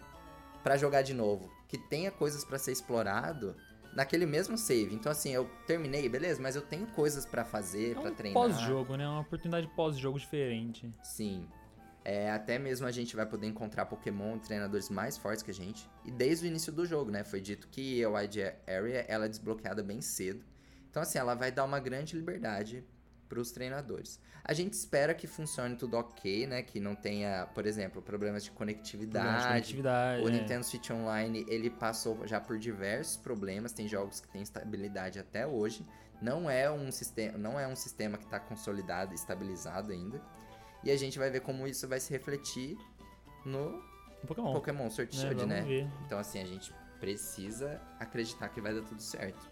[0.62, 3.56] pra jogar de novo, que tenha coisas pra ser explorado
[3.94, 4.94] naquele mesmo save.
[4.94, 8.34] Então assim, eu terminei, beleza, mas eu tenho coisas pra fazer, É um treinar.
[8.42, 9.08] pós-jogo, né?
[9.08, 10.94] Uma oportunidade pós-jogo diferente.
[11.04, 11.48] Sim.
[12.04, 15.88] É, até mesmo a gente vai poder encontrar Pokémon treinadores mais fortes que a gente.
[16.04, 17.24] E desde o início do jogo, né?
[17.24, 20.44] Foi dito que a Wide Area ela é desbloqueada bem cedo.
[20.90, 22.84] Então, assim, ela vai dar uma grande liberdade
[23.32, 24.20] para os treinadores.
[24.44, 26.62] A gente espera que funcione tudo ok, né?
[26.62, 29.48] Que não tenha, por exemplo, problemas de Problemas de conectividade.
[29.48, 30.24] conectividade.
[30.24, 30.32] O é.
[30.32, 35.48] Nintendo Switch Online, ele passou já por diversos problemas, tem jogos que têm estabilidade até
[35.48, 35.86] hoje.
[36.22, 40.22] Não é um sistema, não é um sistema que está consolidado, estabilizado ainda.
[40.84, 42.78] E a gente vai ver como isso vai se refletir
[43.46, 43.82] no
[44.28, 44.54] Pokémon.
[44.54, 45.22] Pokémon Sword né?
[45.22, 45.62] Shield, né?
[45.62, 45.88] ver.
[46.06, 49.50] Então assim, a gente precisa acreditar que vai dar tudo certo.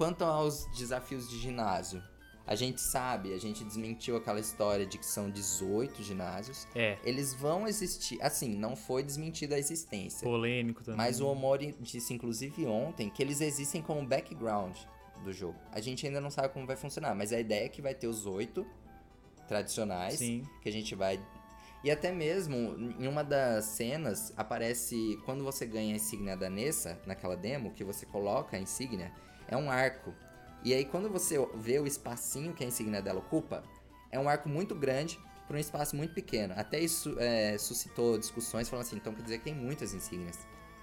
[0.00, 2.02] Quanto aos desafios de ginásio,
[2.46, 6.66] a gente sabe, a gente desmentiu aquela história de que são 18 ginásios.
[6.74, 10.26] É, Eles vão existir, assim, não foi desmentida a existência.
[10.26, 10.96] polêmico também.
[10.96, 14.74] Mas o Omori disse, inclusive, ontem, que eles existem como background
[15.22, 15.58] do jogo.
[15.70, 18.06] A gente ainda não sabe como vai funcionar, mas a ideia é que vai ter
[18.06, 18.66] os oito
[19.46, 20.48] tradicionais, Sim.
[20.62, 21.22] que a gente vai...
[21.84, 22.56] E até mesmo,
[22.98, 25.20] em uma das cenas, aparece...
[25.26, 29.12] Quando você ganha a insígnia da Nessa, naquela demo, que você coloca a insígnia,
[29.50, 30.14] é um arco.
[30.64, 33.62] E aí, quando você vê o espacinho que a insígnia dela ocupa,
[34.10, 36.54] é um arco muito grande para um espaço muito pequeno.
[36.56, 40.38] Até isso é, suscitou discussões falando assim, então quer dizer que tem muitas insígnias.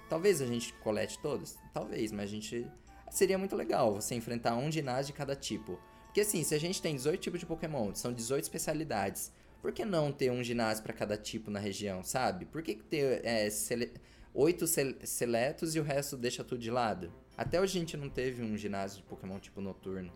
[0.08, 1.58] Talvez a gente colete todas?
[1.72, 2.66] Talvez, mas a gente...
[3.10, 5.80] Seria muito legal você enfrentar um ginásio de cada tipo.
[6.06, 9.84] Porque assim, se a gente tem 18 tipos de Pokémon, são 18 especialidades, por que
[9.84, 12.44] não ter um ginásio para cada tipo na região, sabe?
[12.44, 13.92] Por que ter é, sele...
[14.34, 17.10] 8 sel- seletos e o resto deixa tudo de lado?
[17.38, 20.12] Até hoje a gente não teve um ginásio de Pokémon tipo noturno.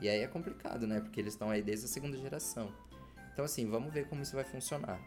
[0.00, 0.98] E aí é complicado, né?
[1.00, 2.72] Porque eles estão aí desde a segunda geração.
[3.32, 4.98] Então assim, vamos ver como isso vai funcionar.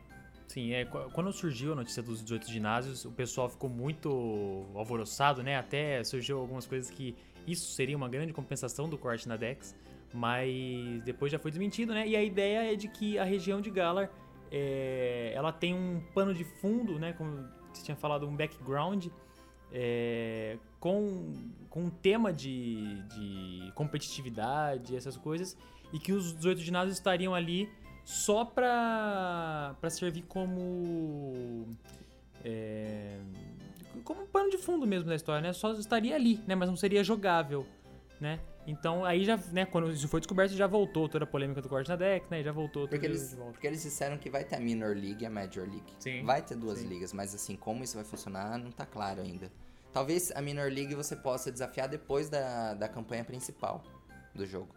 [0.47, 5.41] Sim, é, qu- quando surgiu a notícia dos 18 ginásios, o pessoal ficou muito alvoroçado,
[5.41, 5.57] né?
[5.57, 7.15] Até surgiu algumas coisas que
[7.47, 9.73] isso seria uma grande compensação do corte na Dex,
[10.13, 12.05] Mas depois já foi desmentido, né?
[12.07, 14.09] E a ideia é de que a região de Galar
[14.51, 17.13] é, ela tem um pano de fundo, né?
[17.13, 19.07] Como você tinha falado, um background
[19.73, 21.33] é, com,
[21.69, 25.57] com um tema de, de competitividade, essas coisas,
[25.93, 27.69] e que os 18 ginásios estariam ali
[28.03, 31.67] só para servir como.
[32.43, 33.19] É,
[34.03, 35.53] como um pano de fundo mesmo da história, né?
[35.53, 36.55] Só estaria ali, né?
[36.55, 37.65] Mas não seria jogável,
[38.21, 38.39] né?
[38.67, 41.89] Então aí já, né, quando isso foi descoberto, já voltou toda a polêmica do corte
[41.89, 42.43] na deck, né?
[42.43, 45.29] Já voltou porque eles, porque eles disseram que vai ter a Minor League e a
[45.29, 45.91] Major League.
[45.97, 46.23] Sim.
[46.23, 46.87] Vai ter duas Sim.
[46.87, 49.51] ligas, mas assim, como isso vai funcionar, não tá claro ainda.
[49.91, 53.83] Talvez a Minor League você possa desafiar depois da, da campanha principal
[54.33, 54.73] do jogo.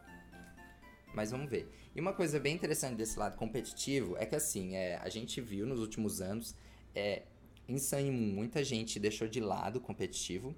[1.14, 1.70] Mas vamos ver.
[1.94, 5.66] E uma coisa bem interessante desse lado competitivo é que assim, é, a gente viu
[5.66, 6.56] nos últimos anos,
[6.94, 7.22] é,
[7.68, 10.56] em Sun muita gente deixou de lado o competitivo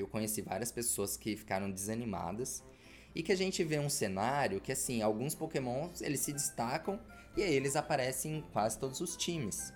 [0.00, 2.62] eu conheci várias pessoas que ficaram desanimadas
[3.14, 6.98] e que a gente vê um cenário que assim, alguns pokémons eles se destacam
[7.36, 9.72] e aí eles aparecem em quase todos os times.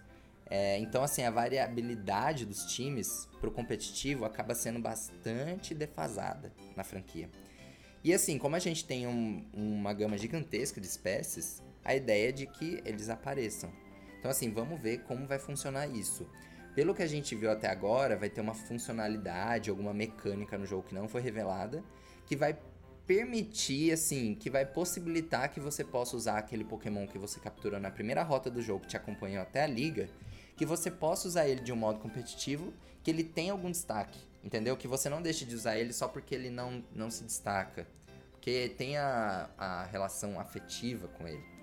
[0.48, 7.28] É, então assim, a variabilidade dos times pro competitivo acaba sendo bastante defasada na franquia.
[8.04, 12.32] E assim, como a gente tem um, uma gama gigantesca de espécies, a ideia é
[12.32, 13.70] de que eles apareçam.
[14.18, 16.26] Então assim, vamos ver como vai funcionar isso.
[16.76, 20.86] Pelo que a gente viu até agora, vai ter uma funcionalidade, alguma mecânica no jogo
[20.86, 21.82] que não foi revelada,
[22.26, 22.54] que vai
[23.06, 27.90] permitir, assim, que vai possibilitar que você possa usar aquele Pokémon que você capturou na
[27.90, 30.06] primeira rota do jogo, que te acompanhou até a liga,
[30.54, 34.76] que você possa usar ele de um modo competitivo, que ele tenha algum destaque, entendeu?
[34.76, 37.86] Que você não deixe de usar ele só porque ele não, não se destaca,
[38.32, 41.55] porque tem a, a relação afetiva com ele.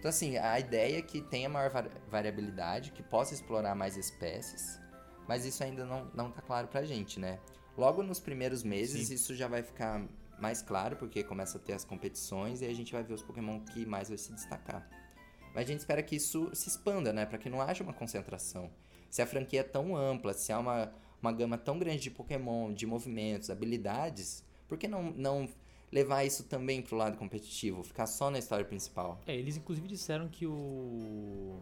[0.00, 1.70] Então, assim, a ideia é que tenha maior
[2.10, 4.80] variabilidade, que possa explorar mais espécies,
[5.28, 7.38] mas isso ainda não, não tá claro pra gente, né?
[7.76, 9.14] Logo nos primeiros meses, Sim.
[9.14, 10.02] isso já vai ficar
[10.40, 13.60] mais claro, porque começa a ter as competições e a gente vai ver os Pokémon
[13.60, 14.88] que mais vai se destacar.
[15.54, 17.26] Mas a gente espera que isso se expanda, né?
[17.26, 18.70] Para que não haja uma concentração.
[19.10, 22.72] Se a franquia é tão ampla, se há uma, uma gama tão grande de Pokémon,
[22.72, 25.46] de movimentos, habilidades, por que não, não
[25.92, 29.20] levar isso também pro lado competitivo, ficar só na história principal.
[29.26, 31.60] É, eles inclusive disseram que o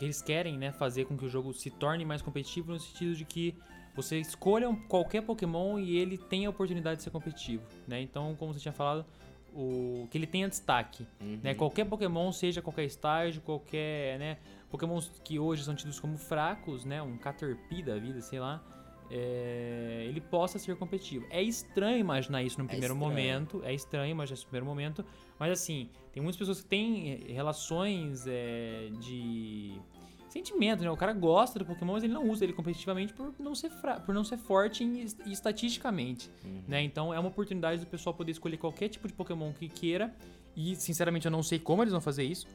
[0.00, 3.24] eles querem, né, fazer com que o jogo se torne mais competitivo no sentido de
[3.24, 3.54] que
[3.94, 8.00] você escolha qualquer Pokémon e ele tenha a oportunidade de ser competitivo, né?
[8.00, 9.04] Então, como você tinha falado,
[9.52, 11.40] o que ele tenha destaque, uhum.
[11.42, 11.54] né?
[11.54, 14.38] Qualquer Pokémon, seja qualquer estágio, qualquer, né,
[14.70, 18.62] Pokémons que hoje são tidos como fracos, né, um Caterpie da vida, sei lá,
[19.10, 21.26] é, ele possa ser competitivo.
[21.30, 23.10] É estranho imaginar isso no é primeiro estranho.
[23.10, 25.04] momento, é estranho imaginar isso no primeiro momento,
[25.38, 29.80] mas assim, tem muitas pessoas que têm relações é, de
[30.28, 30.90] sentimento, né?
[30.90, 33.70] O cara gosta do Pokémon, mas ele não usa ele competitivamente por não ser,
[34.06, 36.62] por não ser forte em, estatisticamente, uhum.
[36.68, 36.82] né?
[36.82, 40.14] Então é uma oportunidade do pessoal poder escolher qualquer tipo de Pokémon que queira
[40.56, 42.46] e, sinceramente, eu não sei como eles vão fazer isso.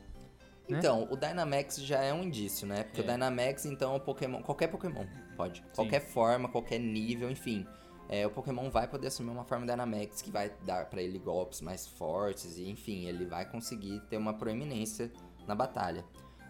[0.68, 0.78] Né?
[0.78, 2.84] Então, o Dynamax já é um indício, né?
[2.84, 3.04] Porque é.
[3.04, 4.42] o Dynamax, então, é um Pokémon.
[4.42, 5.06] Qualquer Pokémon
[5.38, 5.60] pode.
[5.60, 5.66] Sim.
[5.76, 7.66] Qualquer forma, qualquer nível, enfim.
[8.08, 11.62] É, o Pokémon vai poder assumir uma forma Dynamax que vai dar para ele golpes
[11.62, 15.12] mais fortes e, enfim, ele vai conseguir ter uma proeminência
[15.48, 16.06] na batalha.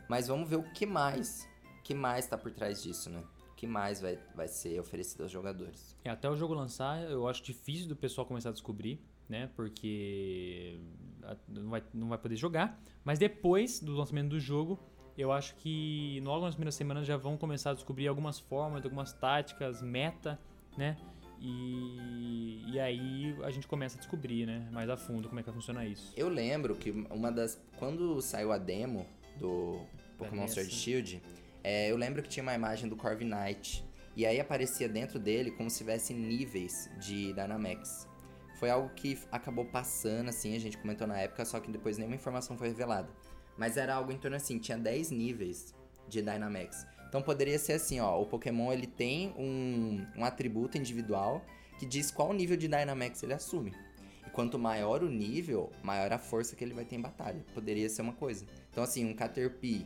[0.09, 1.47] Mas vamos ver o que mais,
[1.83, 3.23] que mais tá por trás disso, né?
[3.51, 5.95] O que mais vai, vai ser oferecido aos jogadores.
[6.03, 9.49] É, até o jogo lançar, eu acho difícil do pessoal começar a descobrir, né?
[9.55, 10.79] Porque
[11.47, 12.79] não vai, não vai poder jogar.
[13.03, 14.79] Mas depois do lançamento do jogo,
[15.17, 19.13] eu acho que logo nas primeiras semanas já vão começar a descobrir algumas formas, algumas
[19.13, 20.39] táticas, meta,
[20.77, 20.97] né?
[21.39, 25.49] E, e aí a gente começa a descobrir, né, mais a fundo como é que
[25.49, 26.13] vai funcionar isso.
[26.15, 27.61] Eu lembro que uma das.
[27.77, 29.05] Quando saiu a demo
[29.37, 29.81] do
[30.17, 31.21] Pokémon Sword Shield,
[31.63, 33.83] é, eu lembro que tinha uma imagem do Corviknight.
[34.15, 38.07] E aí aparecia dentro dele como se tivesse níveis de Dynamax.
[38.55, 42.15] Foi algo que acabou passando, assim, a gente comentou na época, só que depois nenhuma
[42.15, 43.09] informação foi revelada.
[43.57, 45.73] Mas era algo em torno assim, tinha 10 níveis
[46.07, 46.85] de Dynamax.
[47.07, 51.45] Então poderia ser assim, ó, o Pokémon ele tem um, um atributo individual
[51.77, 53.73] que diz qual nível de Dynamax ele assume.
[54.25, 57.45] E quanto maior o nível, maior a força que ele vai ter em batalha.
[57.53, 58.45] Poderia ser uma coisa.
[58.71, 59.85] Então assim, um Caterpie,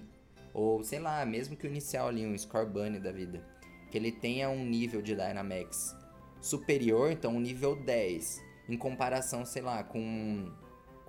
[0.54, 3.44] ou sei lá, mesmo que o inicial ali, um Scorbunny da vida,
[3.92, 5.96] que ele tenha um nível de Dynamax
[6.42, 10.50] superior, então um nível 10, em comparação, sei lá, com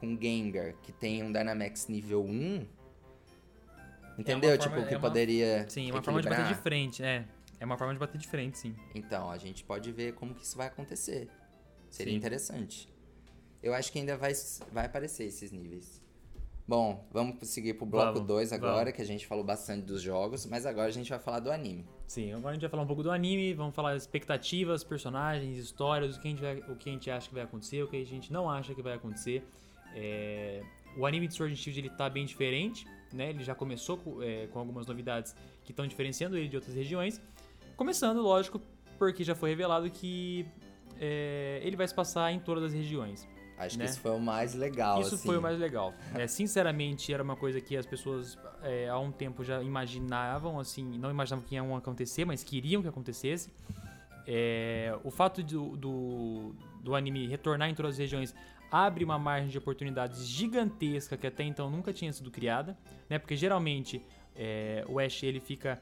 [0.01, 2.67] com Gengar, que tem um Dynamax nível 1.
[4.19, 4.51] Entendeu?
[4.51, 5.69] É tipo, forma, que é uma, poderia.
[5.69, 7.25] Sim, é uma forma de bater de frente, é.
[7.61, 8.75] É uma forma de bater de frente, sim.
[8.95, 11.29] Então, a gente pode ver como que isso vai acontecer.
[11.91, 12.17] Seria sim.
[12.17, 12.89] interessante.
[13.63, 14.33] Eu acho que ainda vai,
[14.73, 16.01] vai aparecer esses níveis.
[16.67, 18.93] Bom, vamos seguir pro bloco Vamos, 2 agora, vamos.
[18.93, 21.85] que a gente falou bastante dos jogos, mas agora a gente vai falar do anime.
[22.07, 26.17] Sim, agora a gente vai falar um pouco do anime, vamos falar expectativas, personagens, histórias,
[26.17, 27.97] o que a gente, vai- o que a gente acha que vai acontecer, o que
[27.97, 29.43] a gente não acha que vai acontecer.
[29.97, 30.63] É,
[30.97, 33.31] o anime de Sword and Shield ele tá bem diferente, né?
[33.31, 35.35] Ele já começou com, é, com algumas novidades
[35.65, 37.21] que estão diferenciando ele de outras regiões.
[37.77, 38.61] Começando, lógico,
[38.97, 40.47] porque já foi revelado que
[41.01, 43.27] é, ele vai se passar em todas as regiões.
[43.61, 43.85] Acho Né?
[43.85, 45.27] que isso foi o mais legal, Isso assim.
[45.29, 45.93] foi o mais legal.
[46.15, 50.99] É, sinceramente, era uma coisa que as pessoas é, há um tempo já imaginavam, assim,
[50.99, 53.53] não imaginavam que ia acontecer, mas queriam que acontecesse.
[54.27, 58.35] É, o fato do, do, do anime retornar em todas as regiões
[58.71, 63.19] abre uma margem de oportunidades gigantesca que até então nunca tinha sido criada, né?
[63.19, 64.01] Porque geralmente
[64.35, 65.81] é, o Ash ele fica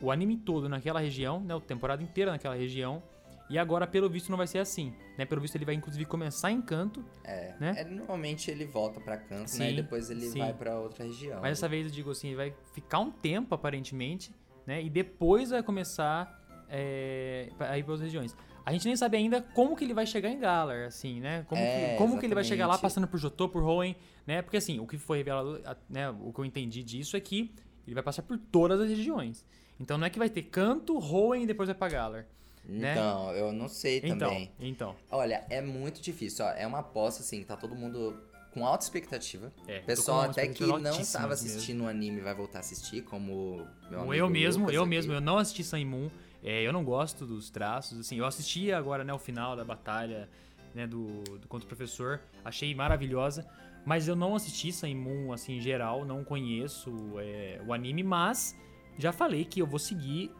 [0.00, 1.54] o anime todo naquela região, né?
[1.54, 3.02] A temporada inteira naquela região.
[3.50, 5.24] E agora, pelo visto, não vai ser assim, né?
[5.26, 7.74] Pelo visto, ele vai inclusive começar em Canto, É, né?
[7.76, 9.66] é, normalmente ele volta pra canto, né?
[9.66, 10.38] E Sim, depois ele sim.
[10.38, 11.40] vai pra outra região.
[11.42, 14.34] Mas dessa vez eu digo assim, ele vai ficar um tempo aparentemente,
[14.66, 14.82] né?
[14.82, 18.34] E depois vai começar é, a ir para outras regiões.
[18.64, 21.44] A gente nem sabe ainda como que ele vai chegar em Galar, assim, né?
[21.46, 23.94] Como, É, que, como que ele vai chegar lá passando por Jotô, por Hoenn,
[24.26, 24.40] né?
[24.40, 26.08] Porque assim, o que foi revelado, né?
[26.08, 27.52] O que eu entendi disso é que
[27.86, 29.44] ele vai passar por todas as regiões.
[29.78, 32.26] Então não é que vai ter Canto, Hoenn e depois vai pra Galar.
[32.66, 32.92] Né?
[32.92, 34.50] Então, eu não sei Então, também.
[34.58, 34.96] então.
[35.10, 36.50] Olha, é muito difícil, ó.
[36.50, 38.16] É uma aposta, assim, que tá todo mundo
[38.52, 39.52] com alta expectativa.
[39.66, 41.46] É, Pessoal até que não altíssimas tava mesmo.
[41.46, 44.90] assistindo o anime vai voltar a assistir, como meu eu mesmo, eu aqui.
[44.90, 46.08] mesmo, eu não assisti Sun Moon,
[46.42, 50.28] é, eu não gosto dos traços, assim, eu assisti agora, né, o final da batalha,
[50.74, 51.06] né, do,
[51.38, 53.44] do contra o professor, achei maravilhosa,
[53.84, 58.56] mas eu não assisti Sun Moon, assim, em geral, não conheço é, o anime, mas
[58.98, 60.30] já falei que eu vou seguir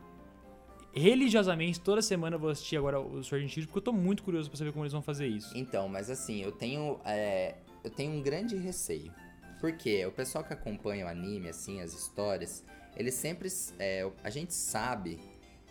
[0.95, 4.49] religiosamente, toda semana eu vou assistir agora o Sword Shield, porque eu tô muito curioso
[4.49, 5.57] pra saber como eles vão fazer isso.
[5.57, 9.13] Então, mas assim, eu tenho, é, eu tenho um grande receio.
[9.61, 12.65] Porque o pessoal que acompanha o anime, assim, as histórias,
[12.97, 13.49] eles sempre.
[13.79, 15.19] é, a gente sabe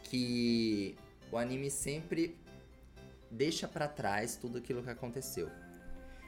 [0.04, 0.96] que
[1.32, 2.36] o anime sempre
[3.30, 5.50] deixa pra trás tudo aquilo que aconteceu.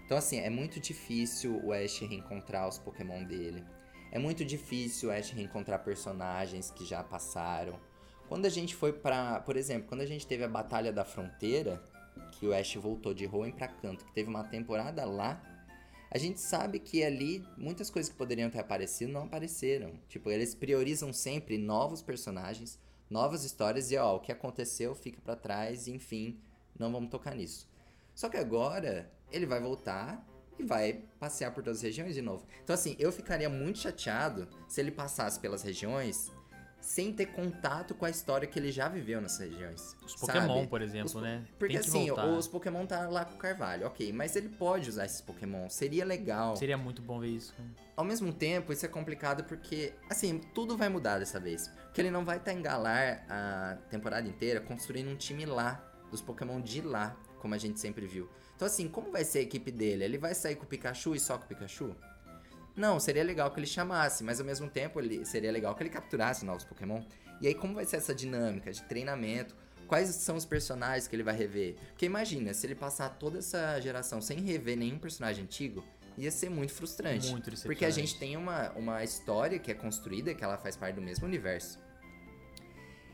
[0.05, 3.63] Então, assim, é muito difícil o Ash reencontrar os Pokémon dele.
[4.11, 7.79] É muito difícil o Ash reencontrar personagens que já passaram.
[8.27, 9.39] Quando a gente foi pra.
[9.41, 11.81] Por exemplo, quando a gente teve a Batalha da Fronteira,
[12.31, 15.41] que o Ash voltou de Hoenn pra Canto, que teve uma temporada lá,
[16.09, 19.99] a gente sabe que ali muitas coisas que poderiam ter aparecido não apareceram.
[20.07, 25.35] Tipo, eles priorizam sempre novos personagens, novas histórias e ó, o que aconteceu fica pra
[25.35, 26.39] trás, enfim,
[26.77, 27.69] não vamos tocar nisso.
[28.13, 30.25] Só que agora ele vai voltar
[30.57, 32.45] e vai passear por todas as regiões de novo.
[32.63, 36.31] Então assim, eu ficaria muito chateado se ele passasse pelas regiões
[36.85, 39.97] sem ter contato com a história que ele já viveu nessas regiões.
[40.05, 40.67] Os Pokémon, sabe?
[40.67, 41.43] por exemplo, po- né?
[41.57, 42.27] Porque assim, voltar.
[42.27, 46.05] os Pokémon tá lá com o Carvalho, ok, mas ele pode usar esses Pokémon, seria
[46.05, 46.55] legal.
[46.55, 47.55] Seria muito bom ver isso.
[47.97, 51.69] Ao mesmo tempo, isso é complicado porque, assim, tudo vai mudar dessa vez.
[51.85, 56.21] Porque ele não vai estar em Galar a temporada inteira construindo um time lá, dos
[56.21, 58.29] Pokémon de lá, como a gente sempre viu.
[58.55, 60.03] Então, assim, como vai ser a equipe dele?
[60.03, 61.95] Ele vai sair com o Pikachu e só com o Pikachu?
[62.75, 65.89] Não, seria legal que ele chamasse, mas ao mesmo tempo ele, seria legal que ele
[65.89, 67.01] capturasse novos Pokémon.
[67.39, 69.55] E aí, como vai ser essa dinâmica de treinamento?
[69.87, 71.75] Quais são os personagens que ele vai rever?
[71.89, 75.83] Porque imagina, se ele passar toda essa geração sem rever nenhum personagem antigo,
[76.17, 77.29] ia ser muito frustrante.
[77.29, 80.95] Muito Porque a gente tem uma, uma história que é construída, que ela faz parte
[80.95, 81.79] do mesmo universo.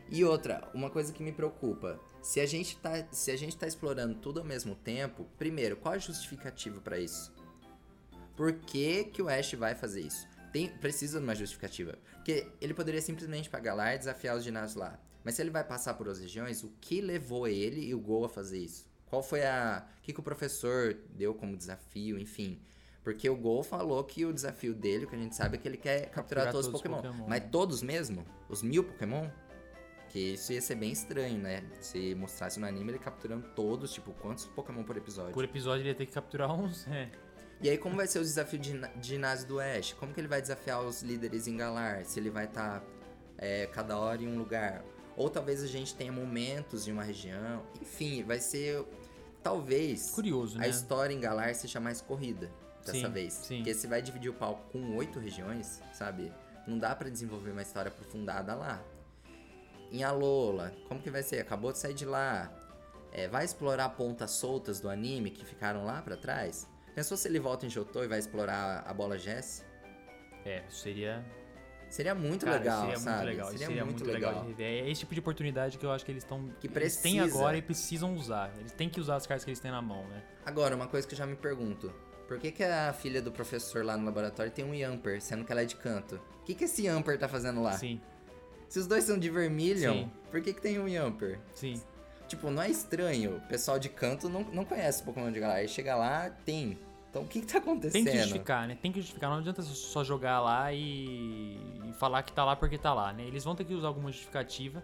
[0.09, 3.65] E outra, uma coisa que me preocupa, se a gente tá, se a gente tá
[3.65, 7.33] explorando tudo ao mesmo tempo, primeiro, qual a justificativa pra isso?
[8.35, 10.27] Por que, que o Ash vai fazer isso?
[10.51, 11.97] Tem, precisa de uma justificativa.
[12.15, 14.99] Porque ele poderia simplesmente pagar lá e desafiar os ginásios lá.
[15.23, 18.25] Mas se ele vai passar por outras regiões, o que levou ele e o Gol
[18.25, 18.85] a fazer isso?
[19.05, 19.85] Qual foi a.
[19.99, 22.61] O que, que o professor deu como desafio, enfim.
[23.03, 25.77] Porque o Gol falou que o desafio dele, que a gente sabe, é que ele
[25.77, 27.11] quer capturar, Capturar todos os todos os Pokémon.
[27.11, 27.29] Pokémon.
[27.29, 28.25] Mas todos mesmo?
[28.47, 29.27] Os mil Pokémon?
[30.09, 31.63] Que isso ia ser bem estranho, né?
[31.79, 35.33] Se mostrasse no anime ele capturando todos, tipo, quantos Pokémon por episódio?
[35.33, 36.85] Por episódio ele ia ter que capturar uns.
[36.91, 37.09] É.
[37.63, 39.93] E aí, como vai ser o desafio de, de ginásio do Ash?
[39.93, 42.03] Como que ele vai desafiar os líderes em Galar?
[42.05, 42.83] Se ele vai estar
[43.71, 44.83] cada hora em um lugar?
[45.15, 47.63] Ou talvez a gente tenha momentos em uma região.
[47.79, 48.83] Enfim, vai ser.
[49.43, 50.69] Talvez Curioso, a né?
[50.69, 52.51] história em Galar seja mais corrida
[52.85, 53.33] dessa Sim, vez.
[53.33, 53.55] sim.
[53.57, 56.31] Porque se vai dividir o palco com oito regiões, sabe?
[56.67, 58.83] Não dá pra desenvolver uma história aprofundada lá.
[59.91, 61.39] Em Alola, como que vai ser?
[61.39, 62.51] Acabou de sair de lá.
[63.11, 66.67] É, vai explorar pontas soltas do anime que ficaram lá pra trás?
[66.95, 69.65] Pensou se ele volta em Jotô e vai explorar a bola Jess?
[70.45, 71.23] É, seria.
[71.89, 73.15] Seria muito Cara, legal, seria sabe?
[73.17, 73.49] muito legal.
[73.53, 74.41] isso seria muito legal.
[74.43, 74.85] de rever.
[74.85, 76.49] É esse tipo de oportunidade que eu acho que eles estão.
[76.59, 78.51] Que Eles têm agora e precisam usar.
[78.59, 80.23] Eles têm que usar as cartas que eles têm na mão, né?
[80.45, 81.93] Agora, uma coisa que eu já me pergunto.
[82.29, 85.51] Por que, que a filha do professor lá no laboratório tem um Yamper, sendo que
[85.51, 86.15] ela é de canto?
[86.41, 87.73] O que, que esse Yamper tá fazendo lá?
[87.73, 87.99] Sim,
[88.69, 90.11] Se os dois são de Vermilion, Sim.
[90.31, 91.41] por que, que tem um Yamper?
[91.53, 91.81] sim.
[92.31, 93.37] Tipo, não é estranho.
[93.37, 95.57] O pessoal de canto não, não conhece Pokémon de Galar.
[95.57, 96.77] Aí chega lá, tem.
[97.09, 97.91] Então o que, que tá acontecendo?
[97.91, 98.77] Tem que justificar, né?
[98.81, 99.29] Tem que justificar.
[99.29, 101.57] Não adianta só jogar lá e,
[101.89, 103.23] e falar que tá lá porque tá lá, né?
[103.25, 104.81] Eles vão ter que usar alguma justificativa.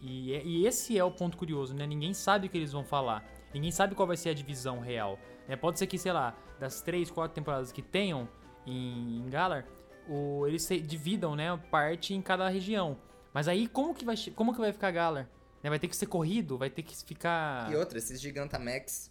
[0.00, 1.86] E, é- e esse é o ponto curioso, né?
[1.86, 3.22] Ninguém sabe o que eles vão falar.
[3.52, 5.18] Ninguém sabe qual vai ser a divisão real.
[5.46, 5.56] né?
[5.56, 8.26] Pode ser que, sei lá, das três, quatro temporadas que tenham
[8.66, 9.64] em, em Galar,
[10.08, 12.96] o, eles se dividam, né, parte em cada região.
[13.32, 15.28] Mas aí como que vai, como que vai ficar Galar?
[15.62, 16.56] Né, Vai ter que ser corrido?
[16.56, 17.70] Vai ter que ficar...
[17.70, 19.10] E outra, esses Gigantamax,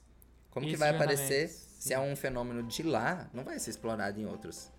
[0.50, 1.82] como que Esse vai Gigantamax, aparecer sim.
[1.82, 4.72] se é um fenômeno de lá, não vai ser explorado em outros.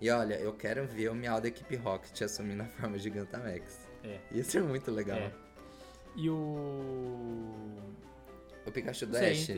[0.00, 3.88] E olha, eu quero ver o Meow da equipe Rocket assumindo a forma Gigantamax.
[4.02, 4.18] É.
[4.32, 5.18] Ia ser muito legal.
[5.18, 5.32] É.
[6.16, 7.92] E o...
[8.66, 9.50] O Pikachu do Ash?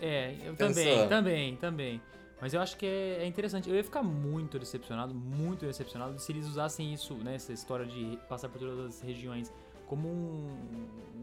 [0.00, 2.02] É, eu também, também, também.
[2.40, 3.68] Mas eu acho que é, é interessante.
[3.68, 7.36] Eu ia ficar muito decepcionado, muito decepcionado se eles usassem isso, né?
[7.36, 9.52] Essa história de passar por todas as regiões
[9.94, 10.48] como um,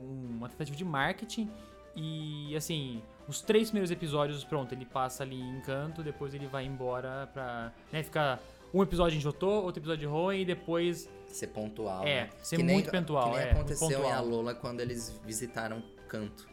[0.01, 1.49] um- uma tentativa de marketing.
[1.95, 6.65] E assim, os três primeiros episódios, pronto, ele passa ali em canto, depois ele vai
[6.65, 7.74] embora pra.
[7.91, 8.39] Né, ficar
[8.74, 11.09] um episódio em Jotô, outro episódio em Hoenn e depois.
[11.28, 12.03] Ser pontual.
[12.07, 12.30] É, né?
[12.41, 14.13] ser Que nem- muito pontual, Que nem é, aconteceu em pontual.
[14.13, 16.49] Alola quando eles visitaram Canto.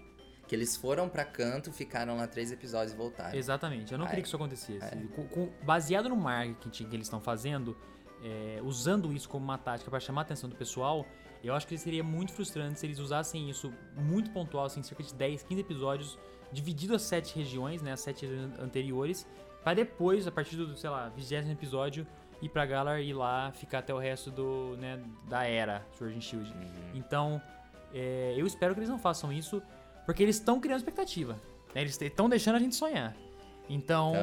[0.49, 3.37] Que eles foram pra Canto, ficaram lá três episódios e voltaram.
[3.39, 4.85] Exatamente, eu não Ai, queria que isso acontecesse.
[4.85, 4.97] é.
[5.15, 7.77] Com- com- baseado no marketing que eles estão fazendo,
[8.25, 11.05] é, usando isso como uma tática para chamar a atenção do pessoal,
[11.43, 15.15] eu acho que seria muito frustrante se eles usassem isso muito pontual, assim, cerca de
[15.15, 16.19] 10, 15 episódios,
[16.53, 19.27] dividido as sete regiões, né, as sete an- anteriores,
[19.63, 22.07] para depois, a partir do, sei lá, 20 episódio,
[22.41, 26.17] ir pra Galar e ir lá ficar até o resto do, né, da era Sword
[26.17, 26.51] and Shield.
[26.53, 26.91] Uhum.
[26.95, 27.43] Então,
[27.93, 29.61] é, eu espero que eles não façam isso,
[30.07, 31.35] porque eles estão criando expectativa.
[31.75, 31.83] né?
[31.83, 33.15] Eles estão deixando a gente sonhar.
[33.69, 34.15] Então,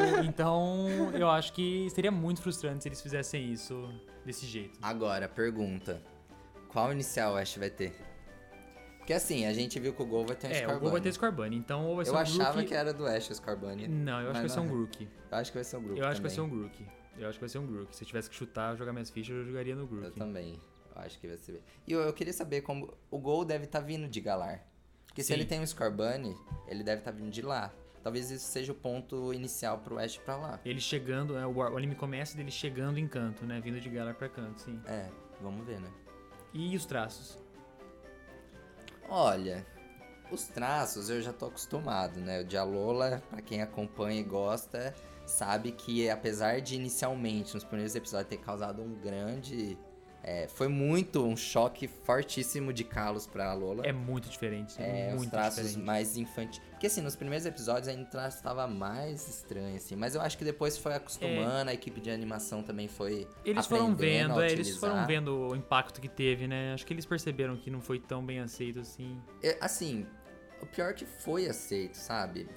[0.24, 3.88] então, eu acho que seria muito frustrante se eles fizessem isso
[4.24, 4.78] desse jeito.
[4.80, 6.00] Agora, pergunta.
[6.76, 7.94] Qual inicial o Ash vai ter?
[8.98, 10.80] Porque assim, a gente viu que o Gol vai ter um É, o Scorbunny.
[10.82, 12.68] Gol vai ter Scorbunny, então ou vai ser Eu um achava Grookey...
[12.68, 13.88] que era do Ash o Scorbunny.
[13.88, 14.68] Não, eu acho que vai ser um é.
[14.68, 15.08] Grookey.
[15.30, 16.52] Eu acho que vai ser um grupo Eu acho que vai ser também.
[16.52, 16.86] um Grookey.
[17.16, 17.96] Eu acho que vai ser um Grookey.
[17.96, 20.18] Se eu tivesse que chutar, jogar minhas fichas, eu jogaria no Eu Grookey.
[20.18, 20.60] também.
[20.94, 21.62] Eu acho que vai ser.
[21.86, 22.92] E eu, eu queria saber como.
[23.10, 24.62] O Gol deve estar vindo de Galar.
[25.06, 25.32] Porque se Sim.
[25.32, 26.36] ele tem um Scorbunny,
[26.68, 27.72] ele deve estar vindo de lá.
[28.02, 30.60] Talvez isso seja o ponto inicial pro Ash pra lá.
[30.62, 33.62] Ele chegando, o o anime começa dele chegando em canto, né?
[33.62, 34.78] Vindo de Galar pra canto, sim.
[34.84, 35.08] É,
[35.40, 35.88] vamos ver, né?
[36.52, 37.38] E os traços?
[39.08, 39.64] Olha,
[40.30, 42.40] os traços eu já tô acostumado, né?
[42.40, 44.94] O de Alola, pra quem acompanha e gosta,
[45.24, 49.78] sabe que apesar de inicialmente, nos primeiros episódios, ter causado um grande.
[50.28, 53.86] É, foi muito um choque fortíssimo de Kalos pra Alola.
[53.86, 54.74] É muito diferente.
[54.76, 55.86] É, os muito traços diferente.
[55.86, 56.60] mais infantis.
[56.70, 59.94] Porque assim, nos primeiros episódios ainda o traço tava mais estranho, assim.
[59.94, 63.28] Mas eu acho que depois foi acostumando, a equipe de animação também foi.
[63.44, 66.74] Eles foram vendo, é, eles foram vendo o impacto que teve, né?
[66.74, 69.22] Acho que eles perceberam que não foi tão bem aceito assim.
[69.40, 70.08] É, assim,
[70.60, 72.48] o pior que foi aceito, sabe?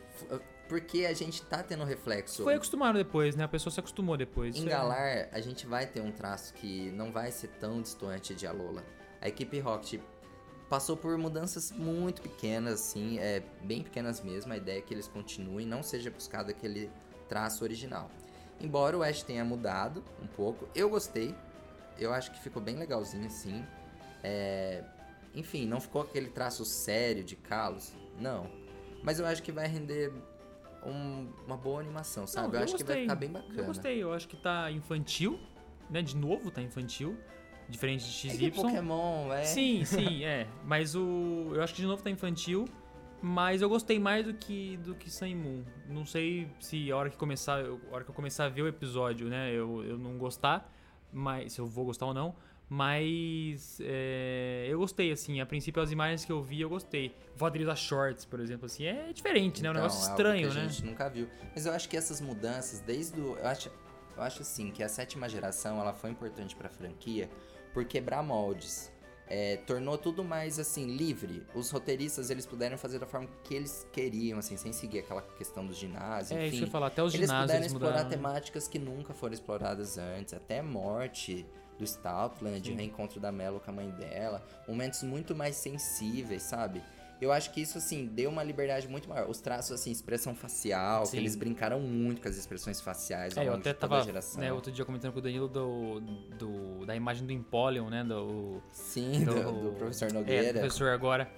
[0.69, 2.43] Porque a gente tá tendo reflexo.
[2.43, 3.43] Foi acostumado depois, né?
[3.43, 4.55] A pessoa se acostumou depois.
[4.55, 8.35] Em é- Galar, a gente vai ter um traço que não vai ser tão distante
[8.35, 8.85] de Alola.
[9.19, 9.99] A equipe Rocket
[10.69, 14.53] passou por mudanças muito pequenas, assim, é, bem pequenas mesmo.
[14.53, 16.91] A ideia é que eles continuem, não seja buscado aquele
[17.27, 18.11] traço original.
[18.61, 21.35] Embora o Ash tenha mudado um pouco, eu gostei.
[21.97, 23.65] Eu acho que ficou bem legalzinho, assim.
[24.23, 24.83] É,
[25.33, 28.49] Enfim, não ficou aquele traço sério de Kalos, não.
[29.03, 30.11] Mas eu acho que vai render
[30.85, 32.47] um- uma boa animação, sabe?
[32.47, 33.03] Não, eu, eu acho que vai gostei.
[33.03, 33.59] ficar bem bacana.
[33.59, 35.39] Eu gostei, eu acho que tá infantil,
[35.89, 36.01] né?
[36.01, 37.17] De novo tá infantil.
[37.67, 38.37] Diferente de É XY.
[38.51, 39.43] que Pokémon, é.
[39.43, 40.47] Sim, sim, é.
[40.65, 41.51] Mas o.
[41.53, 42.65] Eu acho que de novo tá infantil.
[43.21, 45.63] Mas eu gostei mais do que do que Sun Moon.
[45.89, 48.61] Não sei se a hora que começar, eu- a hora que eu começar a ver
[48.61, 50.71] o episódio, né, eu, eu não gostar,
[51.11, 52.33] mas se eu vou gostar ou não.
[52.69, 55.41] Mas é, eu gostei, assim.
[55.41, 57.15] A princípio, as imagens que eu vi, eu gostei.
[57.35, 59.67] O fato usar shorts, por exemplo, assim, é diferente, né?
[59.67, 60.69] É um Então, negócio algo estranho, que a né?
[60.69, 61.27] gente nunca viu.
[61.53, 63.35] Mas eu acho que essas mudanças, desde o.
[63.37, 63.71] Eu acho,
[64.15, 67.29] eu acho assim que a sétima geração ela foi importante pra franquia
[67.73, 68.91] por quebrar moldes.
[69.31, 71.43] É, tornou tudo mais assim livre.
[71.53, 75.65] Os roteiristas eles puderam fazer da forma que eles queriam, assim, sem seguir aquela questão
[75.65, 76.31] dos ginásios.
[76.31, 76.57] É, isso enfim.
[76.59, 76.87] que eu falar.
[76.87, 78.09] Até os eles ginásios puderam eles explorar mudaram.
[78.09, 78.15] né?
[78.15, 81.45] temáticas que nunca foram exploradas antes, até morte
[81.79, 82.73] do Stoutland, Sim.
[82.73, 86.81] o reencontro da Melo com a mãe dela, momentos muito mais sensíveis, sabe?
[87.21, 89.29] Eu acho que isso, assim, deu uma liberdade muito maior.
[89.29, 91.11] Os traços, assim, expressão facial, Sim.
[91.11, 93.89] que eles brincaram muito com as expressões faciais ao É, eu longo até de toda
[93.89, 94.39] tava a geração.
[94.39, 95.99] né, outro dia comentando com o Danilo do,
[96.37, 98.05] do- da imagem do Empoleon, né?
[98.05, 99.33] Do, Sim, do,
[99.71, 100.53] do professor É, Nogueira.
[100.53, 101.29] do professor agora.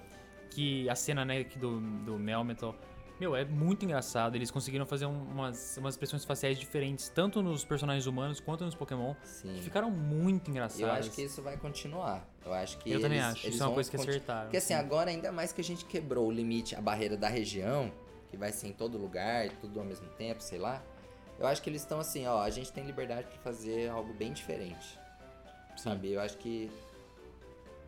[0.50, 2.76] Que a cena, né, do, do Melmetal.
[3.22, 4.34] Meu, é muito engraçado.
[4.34, 8.74] Eles conseguiram fazer um- umas, umas expressões faciais diferentes, tanto nos personagens humanos quanto nos
[8.74, 9.14] Pokémon.
[9.22, 9.54] Sim.
[9.54, 10.80] Que ficaram muito engraçadas.
[10.82, 12.28] Eu acho que isso vai continuar.
[12.44, 13.46] Eu acho que Eu também eles- acho.
[13.46, 14.42] eles Isso é uma coisa que acertaram.
[14.46, 17.92] Porque assim, agora ainda mais que a gente quebrou o limite, a barreira da região,
[18.28, 20.82] que vai ser em todo lugar, tudo ao mesmo tempo, sei lá.
[21.38, 24.32] Eu acho que eles estão assim, ó, a gente tem liberdade pra fazer algo bem
[24.32, 24.98] diferente.
[25.76, 26.10] Sabe?
[26.10, 26.68] Eu acho que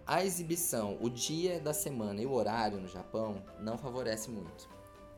[0.06, 4.72] a exibição, o dia da semana e o horário no Japão não favorece muito.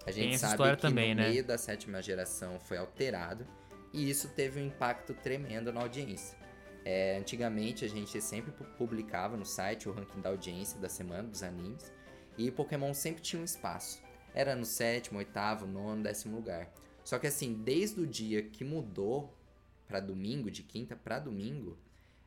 [0.07, 1.29] A gente sabe que também, no né?
[1.31, 3.47] meio da sétima geração foi alterado
[3.93, 6.39] e isso teve um impacto tremendo na audiência.
[6.85, 11.25] É, antigamente a gente sempre pu- publicava no site o ranking da audiência da semana
[11.29, 11.93] dos animes
[12.39, 14.01] e Pokémon sempre tinha um espaço.
[14.33, 16.71] Era no sétimo, oitavo, nono, décimo lugar.
[17.05, 19.35] Só que assim, desde o dia que mudou
[19.89, 21.77] pra domingo, de quinta pra domingo,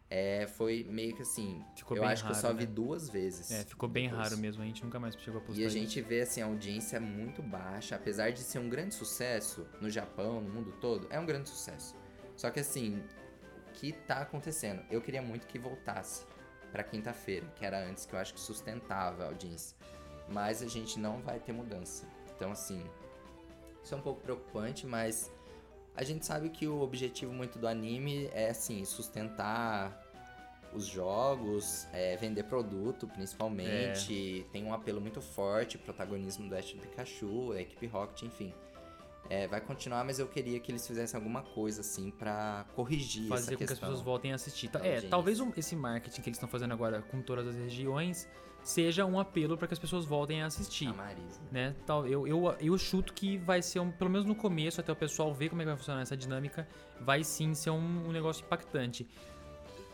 [0.09, 1.63] é, foi meio que assim.
[1.75, 2.71] Ficou eu bem acho que eu só raro, vi né?
[2.73, 3.51] duas vezes.
[3.51, 4.27] É, ficou bem depois.
[4.29, 4.63] raro mesmo.
[4.63, 5.77] A gente nunca mais chegou a postar E a isso.
[5.77, 9.89] gente vê assim, a audiência é muito baixa, apesar de ser um grande sucesso no
[9.89, 11.95] Japão, no mundo todo, é um grande sucesso.
[12.35, 13.03] Só que assim,
[13.67, 14.81] o que tá acontecendo?
[14.89, 16.25] Eu queria muito que voltasse
[16.71, 19.77] pra quinta-feira, que era antes que eu acho que sustentava a audiência.
[20.27, 22.07] Mas a gente não vai ter mudança.
[22.35, 22.83] Então assim,
[23.83, 25.31] isso é um pouco preocupante, mas
[25.99, 30.01] a gente sabe que o objetivo muito do anime é assim, sustentar
[30.73, 37.51] os jogos, é, vender produto principalmente, tem um apelo muito forte, protagonismo do Ash Pikachu,
[37.51, 38.53] a equipe Rocket, enfim.
[39.29, 43.41] É, vai continuar, mas eu queria que eles fizessem alguma coisa assim pra corrigir fazer
[43.43, 44.69] essa com que as pessoas voltem a assistir.
[44.69, 47.55] Ta- da É, talvez um- esse marketing que eles estão fazendo agora com todas as
[47.55, 48.27] regiões
[48.63, 50.87] seja um apelo para que as pessoas voltem a assistir.
[50.87, 51.39] A Marisa.
[51.51, 51.75] Né?
[51.85, 54.95] Tal, eu, eu, eu chuto que vai ser, um, pelo menos no começo, até o
[54.95, 56.67] pessoal ver como é que vai funcionar essa dinâmica,
[56.99, 59.07] vai sim ser um, um negócio impactante.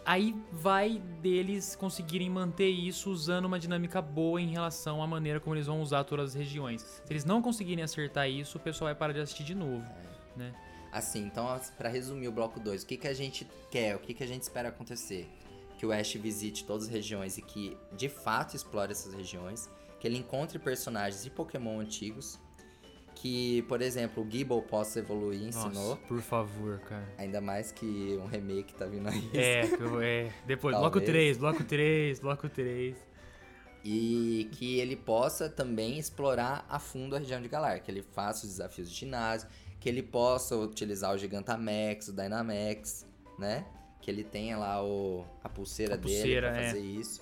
[0.06, 5.56] Aí vai deles conseguirem manter isso usando uma dinâmica boa em relação à maneira como
[5.56, 6.82] eles vão usar todas as regiões.
[6.82, 9.84] Se eles não conseguirem acertar isso, o pessoal vai parar de assistir de novo.
[10.36, 10.54] Né?
[10.92, 14.14] Assim, então, pra resumir o bloco 2, o que, que a gente quer, o que,
[14.14, 15.28] que a gente espera acontecer?
[15.80, 19.68] Que o Ash visite todas as regiões e que de fato explore essas regiões,
[20.00, 22.40] que ele encontre personagens de Pokémon antigos,
[23.26, 25.72] que, por exemplo, o Gible possa evoluir, ensinou.
[25.72, 27.12] Nossa, por favor, cara.
[27.18, 29.32] Ainda mais que um remake tá vindo aí.
[29.34, 29.62] É,
[30.04, 30.32] é.
[30.46, 31.12] Depois, bloco Talvez.
[31.12, 32.96] 3, bloco 3, bloco 3.
[33.84, 38.46] E que ele possa também explorar a fundo a região de Galar, que ele faça
[38.46, 39.50] os desafios de ginásio,
[39.80, 43.08] que ele possa utilizar o Gigantamax, o Dynamax,
[43.40, 43.66] né?
[44.02, 46.66] Que ele tenha lá o, a pulseira, A dele pulseira, pra é.
[46.68, 47.22] fazer isso.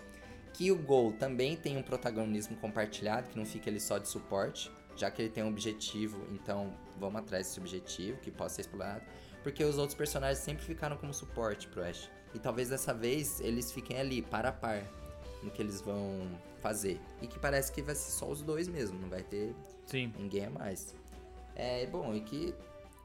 [0.51, 4.69] Que o Gol também tenha um protagonismo compartilhado, que não fique ele só de suporte,
[4.95, 9.03] já que ele tem um objetivo, então vamos atrás desse objetivo, que possa ser explorado.
[9.41, 12.09] Porque os outros personagens sempre ficaram como suporte pro Ash.
[12.33, 14.81] E talvez dessa vez eles fiquem ali, par a par,
[15.43, 16.27] no que eles vão
[16.61, 16.99] fazer.
[17.21, 19.53] E que parece que vai ser só os dois mesmo, não vai ter
[19.85, 20.13] Sim.
[20.17, 20.95] ninguém a mais.
[21.55, 22.55] É bom, e que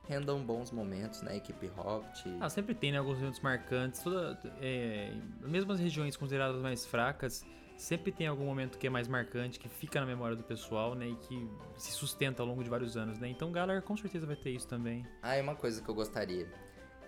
[0.08, 2.26] rendam bons momentos na equipe Rocket.
[2.40, 2.98] Ah, sempre tem, né?
[2.98, 4.00] Alguns eventos marcantes.
[4.00, 5.12] Toda, é,
[5.42, 7.44] mesmo as regiões consideradas mais fracas,
[7.78, 11.08] sempre tem algum momento que é mais marcante, que fica na memória do pessoal, né?
[11.08, 13.28] E que se sustenta ao longo de vários anos, né?
[13.28, 15.06] Então, Galar com certeza vai ter isso também.
[15.22, 16.46] Ah, e uma coisa que eu gostaria.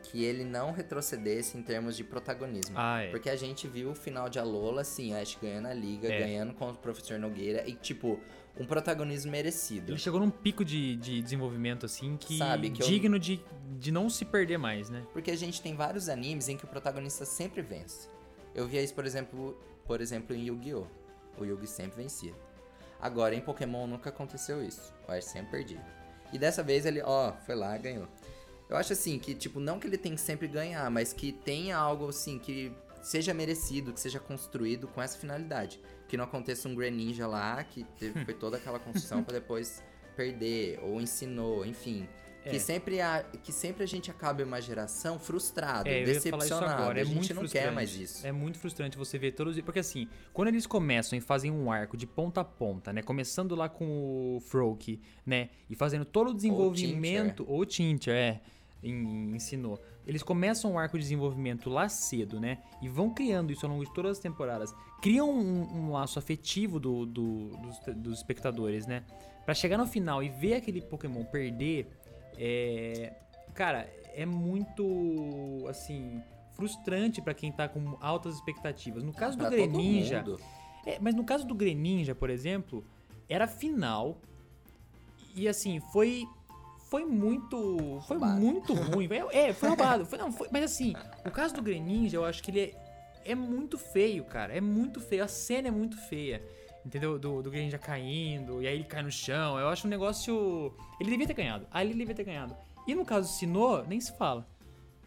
[0.05, 2.75] Que ele não retrocedesse em termos de protagonismo.
[2.79, 3.11] Ah, é.
[3.11, 6.21] Porque a gente viu o final de Alola, assim, Ash ganhando a liga, É.
[6.21, 8.19] ganhando contra o Professor Nogueira e, tipo,
[8.59, 9.91] um protagonismo merecido.
[9.93, 13.43] Ele chegou num pico de, de desenvolvimento, assim, que, Sabe, que eu- digno de,
[13.79, 15.05] de não se perder mais, né?
[15.13, 18.09] Porque a gente tem vários animes em que o protagonista sempre vence.
[18.55, 19.55] Eu via isso, por exemplo,
[19.91, 20.87] por exemplo em Yu-Gi-Oh!
[21.37, 22.33] O Yugi sempre vencia.
[23.01, 24.95] Agora, em Pokémon nunca aconteceu isso.
[25.09, 25.85] O Ash sempre perdia.
[26.33, 28.07] E dessa vez ele, ó, foi lá e ganhou.
[28.69, 31.77] Eu acho assim que, tipo, não que ele tem que sempre ganhar, mas que tenha
[31.77, 32.73] algo assim que
[33.03, 35.81] seja merecido, que seja construído com essa finalidade.
[36.07, 39.83] Que não aconteça um Greninja lá, que teve, foi toda aquela construção pra depois
[40.15, 42.09] perder, ou ensinou, enfim.
[42.45, 42.51] É.
[42.51, 46.65] Que, sempre a, que sempre a gente acaba uma geração frustrado, É, decepcionado.
[46.83, 46.99] agora.
[46.99, 48.27] É a gente muito não quer mais isso.
[48.27, 49.61] É muito frustrante você ver todos.
[49.61, 53.03] Porque assim, quando eles começam e fazem um arco de ponta a ponta, né?
[53.03, 55.51] Começando lá com o Froak, né?
[55.69, 57.45] E fazendo todo o desenvolvimento.
[57.49, 58.41] Ou Tinter, é.
[58.83, 59.79] em- ensinou.
[60.07, 62.59] Eles começam um arco de desenvolvimento lá cedo, né?
[62.81, 64.75] E vão criando isso ao longo de todas as temporadas.
[65.03, 69.03] Criam um, um laço afetivo do, do- dos, dos espectadores, né?
[69.45, 71.89] Pra chegar no final e ver aquele Pokémon perder,
[72.41, 73.13] é.
[73.55, 75.65] Cara, é muito.
[75.69, 76.23] Assim.
[76.57, 79.03] Frustrante pra quem tá com altas expectativas.
[79.03, 80.23] No caso do Pra Greninja.
[80.85, 82.85] É, mas no caso do Greninja, por exemplo,
[83.29, 84.19] era final.
[85.35, 86.27] E assim, foi.
[86.91, 88.01] Foi muito.
[88.07, 88.41] Foi Roubado.
[88.41, 89.09] muito ruim.
[89.33, 90.05] É, foi roubado.
[90.05, 90.93] Foi, não, foi- mas assim,
[91.25, 92.61] o caso do Greninja, eu acho que ele
[93.25, 94.53] é, é muito feio, cara.
[94.55, 95.23] É muito feio.
[95.25, 96.43] A cena é muito feia.
[96.85, 97.19] Entendeu?
[97.19, 99.59] Do, do Greninja caindo, e aí ele cai no chão.
[99.59, 100.75] Eu acho um negócio.
[101.01, 101.67] Ele devia ter ganhado.
[101.71, 102.57] Ali ele devia ter ganhado.
[102.87, 104.47] E no caso do Sinnoh, nem se fala.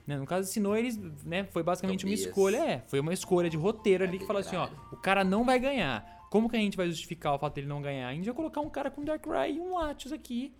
[0.05, 0.17] Né?
[0.17, 3.57] No caso do Sinnoh, eles, né, foi basicamente uma escolha, é, foi uma escolha de
[3.57, 6.27] roteiro ali que falou assim, ó, o cara não vai ganhar.
[6.29, 8.09] Como que a gente vai justificar o fato dele não ganhar?
[8.09, 10.53] A gente vai colocar um cara com Darkrai e um Latios aqui.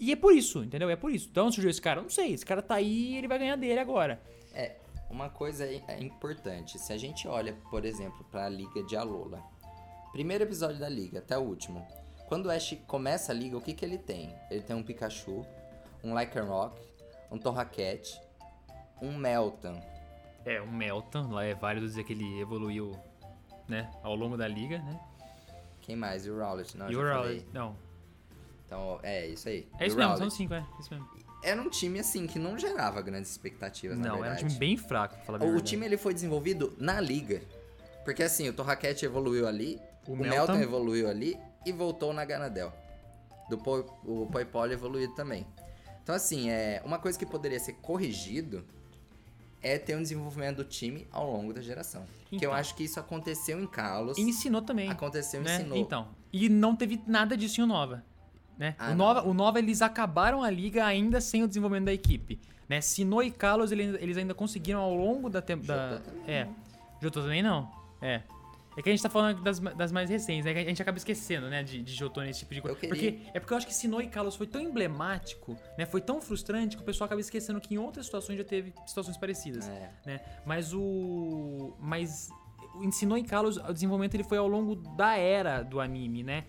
[0.00, 0.90] E é por isso, entendeu?
[0.90, 1.28] É por isso.
[1.30, 2.00] Então surgiu esse cara?
[2.00, 2.32] Não sei.
[2.32, 4.20] Esse cara tá aí e ele vai ganhar dele agora.
[4.52, 4.76] É,
[5.10, 6.78] uma coisa é é importante.
[6.78, 9.51] Se a gente olha, por exemplo, pra Liga de Alola.
[10.12, 11.86] Primeiro episódio da Liga, até o último.
[12.28, 14.34] Quando o Ash começa a Liga, o que que ele tem?
[14.50, 15.44] Ele tem um Pikachu,
[16.04, 16.78] um Lycanroc,
[17.30, 18.20] um Torracat,
[19.00, 19.80] um Meltan.
[20.44, 22.92] É, o Melton, lá é válido dizer que ele evoluiu,
[23.68, 25.00] né, ao longo da liga, né?
[25.80, 26.26] Quem mais?
[26.26, 26.76] E o Rowlet?
[26.76, 27.00] Não, e o.
[27.02, 27.76] Rowlet, não.
[28.66, 29.68] Então, é isso aí.
[29.78, 31.08] É isso mesmo, são cinco, é, isso mesmo.
[31.42, 34.46] Era um time, assim, que não gerava grandes expectativas, na Não, era um verdade.
[34.46, 35.64] time bem fraco, pra falar O verdade.
[35.64, 37.42] time ele foi desenvolvido na liga.
[38.04, 42.72] Porque assim, o Torracat evoluiu ali, O o, Melton evoluiu ali e voltou na Ganadel.
[43.48, 43.56] Do
[44.04, 45.46] o Poipole evoluído também.
[46.02, 48.64] Então assim, é uma coisa que poderia ser corrigido
[49.62, 52.04] é ter um desenvolvimento do time ao longo da geração.
[52.28, 52.52] Que eu Então.
[52.54, 54.90] acho que isso aconteceu em Kalos, E ensinou também.
[54.90, 55.58] aconteceu em né?
[55.58, 55.76] Sinnoh.
[55.76, 56.08] Então.
[56.32, 58.02] E não teve nada disso em Nova.
[58.58, 58.74] Né?
[58.78, 62.40] Ah, o, Nova o Nova, eles acabaram a liga ainda sem o desenvolvimento da equipe.
[62.68, 62.80] Né?
[62.80, 63.30] Sinnoh e
[63.70, 66.02] ele- eles ainda conseguiram ao longo da temporada.
[66.26, 66.48] É.
[67.00, 67.70] Jotô também não.
[68.00, 68.22] É.
[68.76, 70.52] É que a gente tá falando das, das mais recentes, né?
[70.52, 71.62] Que a gente acaba esquecendo, né?
[71.62, 72.76] De, de nesse tipo de coisa.
[72.76, 75.84] Porque, é porque eu acho que Sinnoh e Kalos foi tão emblemático, né?
[75.84, 79.16] Foi tão frustrante que o pessoal acaba esquecendo que em outras situações já teve situações
[79.16, 79.92] parecidas É.
[80.06, 80.20] né?
[80.46, 81.74] Mas o.
[81.78, 82.30] Mas
[82.74, 86.44] o ensinou em Kalos, o desenvolvimento ele foi ao longo da era do anime, né?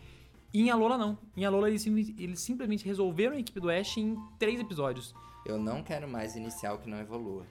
[0.53, 1.17] E em Alola não.
[1.35, 5.13] Em Alola eles, eles simplesmente resolveram a equipe do Ash em três episódios.
[5.45, 7.45] Eu não quero mais inicial que não evolua.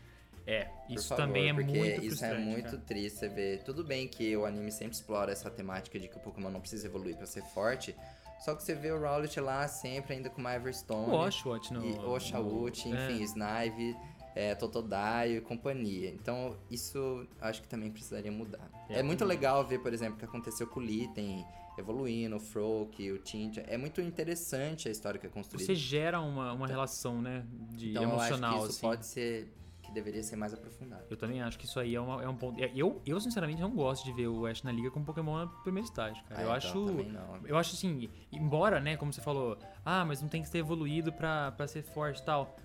[0.47, 2.35] É, isso favor, também é porque muito isso frustrante.
[2.35, 2.79] é muito cara.
[2.79, 3.63] triste você ver.
[3.63, 6.87] Tudo bem que o anime sempre explora essa temática de que o Pokémon não precisa
[6.87, 7.95] evoluir pra ser forte.
[8.41, 11.11] Só que você vê o Rowlet lá sempre ainda com uma Everstone.
[11.11, 11.85] O Oshawott no.
[11.87, 13.25] e Oshawott, no- enfim, é.
[13.25, 13.97] Snive,
[14.35, 16.11] é, Totodile e companhia.
[16.11, 18.69] Então, isso acho que também precisaria mudar.
[18.89, 21.47] É, É, muito também legal ver, por exemplo, o que aconteceu com o Litten,
[21.79, 23.65] evoluindo, o Froak, o Tintia.
[23.69, 25.65] É muito interessante a história que é construída.
[25.65, 27.45] Você gera uma, uma relação, né?
[27.71, 28.81] De então, emocional, eu acho que isso assim.
[28.81, 29.53] pode ser.
[29.93, 31.05] Deveria ser mais aprofundado.
[31.11, 32.59] Eu também acho que isso aí é, uma- é um ponto.
[32.75, 35.87] Eu, eu, sinceramente, não gosto de ver o Ash na liga com Pokémon no primeiro
[35.89, 36.41] estágio, cara.
[36.41, 37.47] Ah, eu então, acho.
[37.47, 41.13] Eu acho assim, embora, né, como você falou, ah, mas não tem que ter evoluído
[41.13, 42.57] pra, pra ser forte e tal.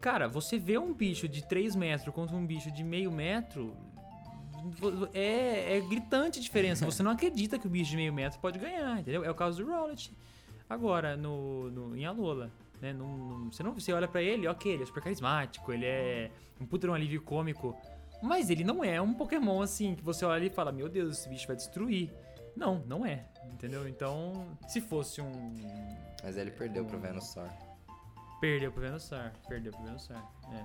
[0.00, 3.76] Cara, você vê um bicho de 3 metros contra um bicho de meio metro.
[5.14, 6.84] É, é gritante a diferença.
[6.84, 9.24] Você não acredita que o bicho de meio metro pode ganhar, entendeu?
[9.24, 10.12] É o caso do Rowlet.
[10.68, 12.50] Agora, no, no, em Alola,
[12.80, 12.92] né?
[12.92, 16.30] Não, não- você não você olha pra ele, ok, ele é super carismático, ele é
[16.60, 17.76] um puta de um alívio cômico.
[18.22, 21.28] Mas ele não é um Pokémon assim, que você olha e fala, meu Deus, esse
[21.28, 22.12] bicho vai destruir.
[22.54, 23.24] Não, não é.
[23.52, 23.88] Entendeu?
[23.88, 25.54] Então, se fosse um.
[26.22, 27.48] Mas ele perdeu pro Venusaur.
[28.40, 29.30] Perdeu pro Venusaur.
[29.48, 30.20] Perdeu pro Venusaur.
[30.52, 30.64] É.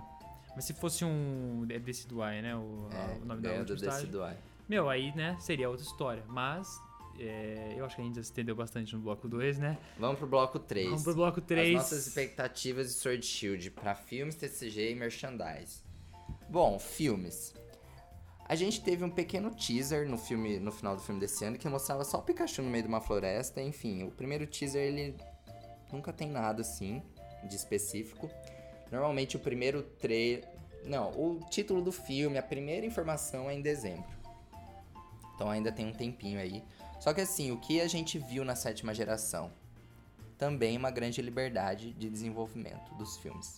[0.56, 1.66] Mas se fosse um.
[1.70, 2.56] É Decidueye, né?
[2.56, 3.92] O, É, o nome da do última.
[3.92, 4.36] Decidueye.
[4.68, 5.38] Meu, aí, né?
[5.40, 6.24] Seria outra história.
[6.28, 6.68] Mas.
[7.20, 9.78] É, eu acho que a gente já se entendeu bastante no bloco 2, né?
[9.98, 10.88] Vamos pro bloco 3.
[10.88, 11.70] Vamos pro bloco 3.
[11.70, 15.84] As nossas expectativas de Sword Shield pra filmes, TCG e merchandise.
[16.50, 17.54] Bom, filmes.
[18.48, 21.68] A gente teve um pequeno teaser no filme, no final do filme desse ano que
[21.68, 23.62] mostrava só o Pikachu no meio de uma floresta.
[23.62, 25.16] Enfim, o primeiro teaser ele
[25.92, 27.02] nunca tem nada assim
[27.48, 28.30] de específico.
[28.92, 30.48] Normalmente o primeiro trailer,
[30.84, 34.16] não, o título do filme, a primeira informação é em dezembro.
[35.34, 36.64] Então ainda tem um tempinho aí.
[37.06, 39.52] Só que assim, o que a gente viu na sétima geração?
[40.40, 43.58] Também uma grande liberdade de desenvolvimento dos filmes.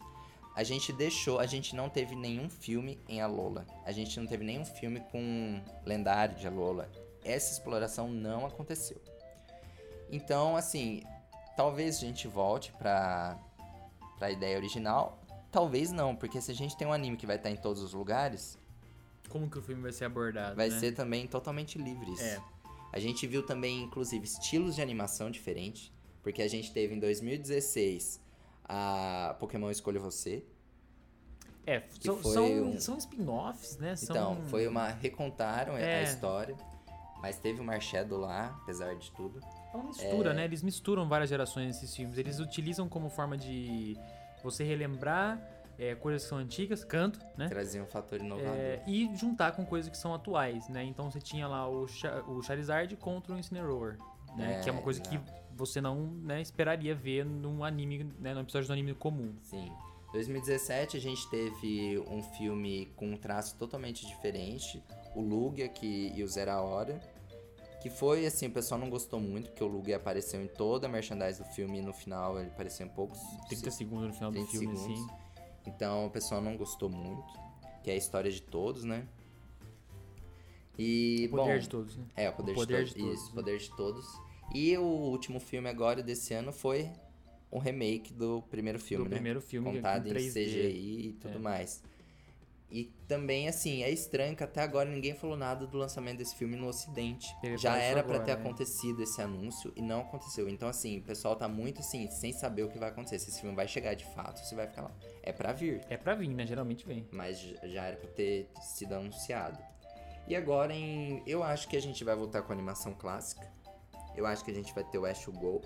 [0.53, 3.65] A gente deixou, a gente não teve nenhum filme em Alola.
[3.85, 6.91] A gente não teve nenhum filme com lendário de Alola.
[7.23, 9.01] Essa exploração não aconteceu.
[10.11, 11.03] Então, assim,
[11.55, 13.39] talvez a gente volte pra,
[14.17, 15.23] pra ideia original.
[15.53, 17.93] Talvez não, porque se a gente tem um anime que vai estar em todos os
[17.93, 18.59] lugares,
[19.29, 20.53] Como que o filme vai ser abordado?
[20.57, 20.79] vai né?
[20.79, 22.11] ser também totalmente livre.
[22.11, 22.23] isso.
[22.23, 22.41] É.
[22.97, 25.91] A gente viu também, inclusive, estilos de animação diferentes.
[26.23, 28.19] Porque a gente teve em 2016
[28.65, 30.43] a Pokémon Escolha Você.
[31.65, 33.95] É, são, foi são, um- são spin-offs, né?
[33.95, 34.15] São...
[34.15, 34.87] Então, foi uma.
[34.89, 35.99] Recontaram a- É.
[35.99, 36.55] a história.
[37.21, 39.39] Mas teve o Marshadow lá, apesar de tudo.
[39.73, 40.45] É uma mistura, né?
[40.45, 42.17] Eles misturam várias gerações nesses filmes.
[42.17, 43.97] Eles utilizam como forma de
[44.43, 45.39] você relembrar
[45.77, 47.47] é, coisas que são antigas, canto, né?
[47.47, 48.53] Trazia um fator inovador.
[48.55, 50.83] É, e juntar com coisas que são atuais, né?
[50.83, 53.97] Então você tinha lá o, Cha- o Charizard contra o Incineroar,
[54.35, 54.55] né?
[54.59, 55.33] É, que é uma coisa que exato.
[55.55, 58.33] você não né, esperaria ver num anime, né?
[58.33, 59.33] Num episódio do anime comum.
[59.43, 59.71] Sim.
[60.13, 64.81] 2017 a gente teve um filme com um traço totalmente diferente.
[65.13, 66.99] O Lugia que, e o Zera Hora.
[67.81, 70.87] Que Que foi assim, o pessoal não gostou muito, porque o Lugia apareceu em toda
[70.87, 73.19] a merchandise do filme e no final ele apareceu em poucos
[73.49, 75.01] 30 segundos no final do 30 filme, segundos.
[75.07, 75.26] assim.
[75.67, 77.37] Então o pessoal não gostou muito.
[77.83, 79.05] Que é a história de todos, né?
[80.77, 82.05] E, O poder bom, de todos, né?
[82.15, 83.13] É, o poder, poder de, de todos.
[83.13, 83.31] Isso, né?
[83.31, 84.05] o poder de todos.
[84.53, 86.89] E o último filme agora desse ano foi
[87.51, 89.15] um remake do primeiro filme, do né?
[89.15, 90.33] primeiro filme Contado em 3D.
[90.33, 91.39] CGI e tudo É.
[91.39, 91.83] mais.
[92.69, 96.57] E também, assim, é estranho que até agora ninguém falou nada do lançamento desse filme
[96.57, 97.33] no Ocidente.
[97.39, 98.41] Teve Já era pra agora, ter né?
[98.41, 100.49] acontecido esse anúncio e não aconteceu.
[100.49, 103.19] Então, assim, o pessoal tá muito, assim, sem saber o que vai acontecer.
[103.19, 104.91] Se esse filme vai chegar de fato, se vai ficar lá.
[105.23, 106.45] É pra vir É pra vir, né?
[106.45, 107.07] Geralmente vem.
[107.11, 109.57] mas já era pra ter sido anunciado.
[110.27, 111.23] E agora em.
[111.25, 113.49] Eu acho que a gente vai voltar com a animação clássica.
[114.13, 115.61] Eu acho que a gente vai ter o Ash Go.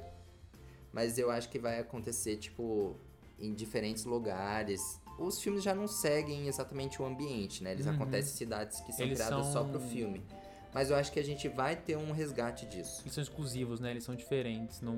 [0.93, 2.95] Mas eu acho que vai acontecer, tipo,
[3.39, 5.00] em diferentes lugares.
[5.17, 7.71] Os filmes já não seguem exatamente o ambiente, né?
[7.71, 7.93] Eles Uhum.
[7.93, 10.25] acontecem em cidades que são Eles criadas só são- pro filme.
[10.73, 13.01] Mas eu acho que a gente vai ter um resgate disso.
[13.03, 13.91] Eles são exclusivos, né?
[13.91, 14.79] Eles são diferentes.
[14.81, 14.95] Não,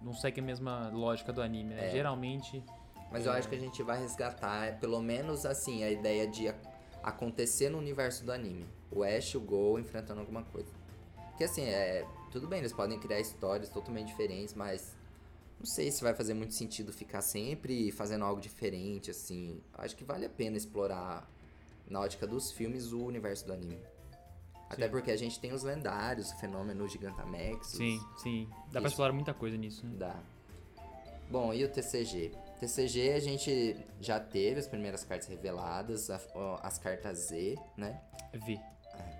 [0.00, 1.88] não seguem a mesma lógica do anime, né?
[1.88, 1.90] É.
[1.90, 2.62] Geralmente.
[3.10, 6.48] Mas eu acho que a gente vai resgatar, é, pelo menos assim, a ideia de
[7.02, 8.64] acontecer no universo do anime.
[8.90, 10.70] O Ash e o Go enfrentando alguma coisa.
[11.28, 12.06] Porque assim, é.
[12.30, 14.96] Tudo bem, eles podem criar histórias totalmente diferentes, mas.
[15.62, 19.60] Não sei se vai fazer muito sentido ficar sempre fazendo algo diferente, assim.
[19.74, 21.30] Acho que vale a pena explorar,
[21.88, 23.78] na ótica dos filmes, o universo do anime.
[24.68, 24.90] Até Sim.
[24.90, 27.68] porque a gente tem os lendários, o fenômeno Gigantamax.
[27.68, 28.48] Sim, sim.
[28.72, 29.92] Dá pra explorar muita coisa nisso, né?
[29.98, 30.16] Dá.
[31.30, 32.32] Bom, e o TCG?
[32.58, 38.00] TCG a gente já teve as primeiras cartas reveladas, as cartas Z, né?
[38.32, 38.58] É V.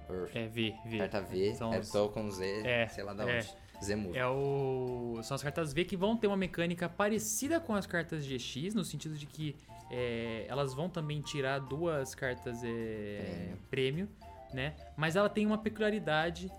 [0.08, 0.98] Or- É V, V.
[0.98, 3.38] carta V, São é os- token Z, É, sei lá da é.
[3.38, 3.61] onde.
[3.82, 4.14] Zemu.
[4.14, 5.20] É o...
[5.22, 8.84] São as cartas V que vão ter uma mecânica parecida com as cartas GX, no
[8.84, 9.56] sentido de que
[9.90, 14.08] é, elas vão também tirar duas cartas é, prêmio.
[14.52, 14.74] né?
[14.96, 16.50] Mas ela tem uma peculiaridade,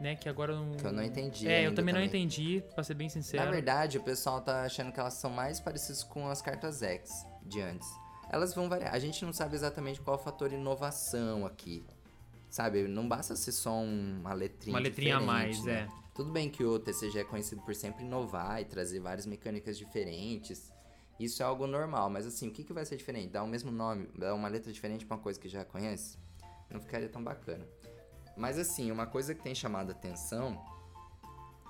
[0.00, 0.16] né?
[0.16, 0.72] Que agora eu não.
[0.76, 2.22] Que eu não entendi É, eu ainda também não também.
[2.24, 3.44] entendi, pra ser bem sincero.
[3.44, 7.24] Na verdade, o pessoal tá achando que elas são mais parecidas com as cartas X
[7.44, 7.88] de antes.
[8.32, 8.94] Elas vão variar.
[8.94, 11.84] A gente não sabe exatamente qual é o fator inovação aqui.
[12.48, 12.86] Sabe?
[12.88, 15.88] Não basta ser só um- uma letrinha Uma letrinha a mais, né?
[15.88, 16.00] é.
[16.20, 20.70] Tudo bem que o TCG é conhecido por sempre inovar e trazer várias mecânicas diferentes.
[21.18, 23.28] Isso é algo normal, mas assim, o que, que vai ser diferente?
[23.28, 26.18] Dar o mesmo nome, dar uma letra diferente pra uma coisa que já conhece?
[26.68, 27.66] Não ficaria tão bacana.
[28.36, 30.62] Mas assim, uma coisa que tem chamado a atenção,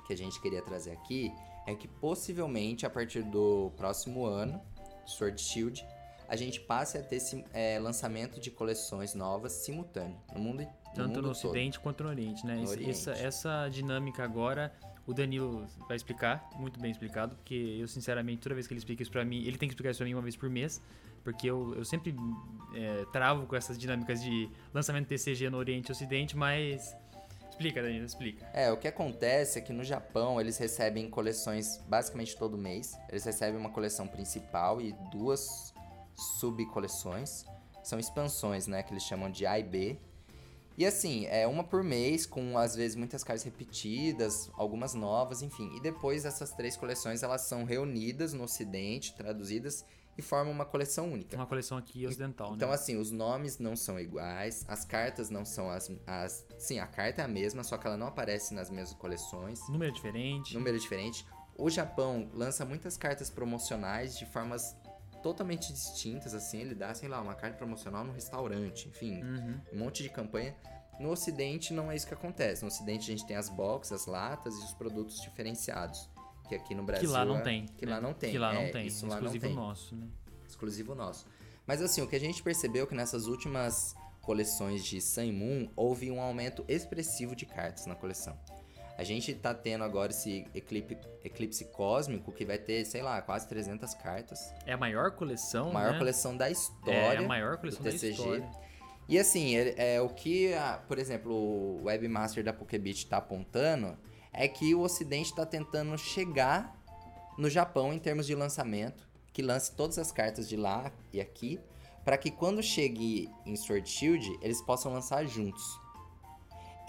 [0.04, 1.32] que a gente queria trazer aqui,
[1.64, 4.60] é que possivelmente a partir do próximo ano,
[5.06, 5.86] Sword Shield,
[6.26, 7.20] a gente passe a ter
[7.52, 10.62] é, lançamento de coleções novas simultâneo no mundo
[10.94, 11.30] Tanto no todo.
[11.30, 12.56] Ocidente quanto no Oriente, né?
[12.56, 12.90] No Oriente.
[12.90, 14.72] Essa, essa dinâmica agora,
[15.06, 19.02] o Danilo vai explicar, muito bem explicado, porque eu, sinceramente, toda vez que ele explica
[19.02, 20.80] isso pra mim, ele tem que explicar isso pra mim uma vez por mês,
[21.22, 22.14] porque eu, eu sempre
[22.74, 26.96] é, travo com essas dinâmicas de lançamento TCG no Oriente e Ocidente, mas.
[27.50, 28.46] Explica, Danilo, explica.
[28.54, 32.98] É, o que acontece é que no Japão eles recebem coleções basicamente todo mês.
[33.08, 35.74] Eles recebem uma coleção principal e duas
[36.14, 37.44] subcoleções.
[37.82, 38.82] São expansões, né?
[38.82, 39.98] Que eles chamam de A e B.
[40.78, 45.70] E assim, é uma por mês, com às vezes muitas cartas repetidas, algumas novas, enfim.
[45.76, 49.84] E depois essas três coleções elas são reunidas no ocidente, traduzidas
[50.16, 51.36] e formam uma coleção única.
[51.36, 52.74] Uma coleção aqui ocidental, Então, né?
[52.74, 56.46] assim, os nomes não são iguais, as cartas não são as, as.
[56.58, 59.60] Sim, a carta é a mesma, só que ela não aparece nas mesmas coleções.
[59.68, 60.54] Número diferente.
[60.54, 61.26] Número diferente.
[61.56, 64.74] O Japão lança muitas cartas promocionais de formas
[65.22, 66.60] totalmente distintas, assim.
[66.60, 69.60] Ele dá, sei lá, uma carta promocional no restaurante, enfim, Uhum.
[69.72, 70.54] um monte de campanha.
[70.98, 72.62] No Ocidente não é isso que acontece.
[72.62, 76.08] No Ocidente a gente tem as boxes, as latas e os produtos diferenciados.
[76.48, 77.10] Que aqui no Que Brasil.
[77.10, 77.66] lá não é- tem.
[77.66, 77.92] Que né?
[77.94, 78.30] lá não tem.
[78.32, 78.86] Que lá não é, tem.
[78.86, 80.08] Isso lá não exclusivo tem nosso, né?
[80.48, 81.26] exclusivo nosso.
[81.66, 85.70] Mas assim, o que a gente percebeu é que nessas últimas coleções de Sun Moon
[85.76, 88.36] houve um aumento expressivo de cartas na coleção.
[89.00, 93.48] A gente tá tendo agora esse eclipse, eclipse cósmico que vai ter, sei lá, quase
[93.48, 94.52] 300 cartas.
[94.66, 95.98] É a maior coleção, maior né?
[95.98, 98.12] coleção da É história a maior coleção do da TCG.
[98.12, 98.50] história.
[99.08, 103.96] E assim, ele- é, o que, a- por exemplo, o webmaster da Pokébit tá apontando
[104.34, 106.76] é que o ocidente tá tentando chegar
[107.38, 111.58] no Japão em termos de lançamento, que lance todas as cartas de lá e aqui,
[112.04, 115.79] para que quando chegue em Sword Shield, eles possam lançar juntos.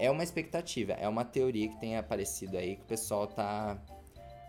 [0.02, 3.78] É uma expectativa, é uma teoria que tem aparecido aí que o pessoal tá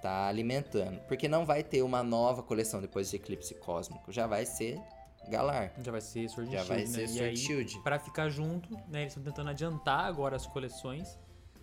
[0.02, 4.46] tá alimentando, porque não vai ter uma nova coleção depois de Eclipse Cósmico, já vai
[4.46, 4.82] ser
[5.30, 5.72] Galar.
[5.82, 6.86] Já vai ser Sword Já Shield, vai né?
[6.86, 7.80] ser E Sword aí, Shield.
[7.84, 9.02] Pra ficar junto, né?
[9.02, 11.18] Eles estão tentando adiantar agora as coleções,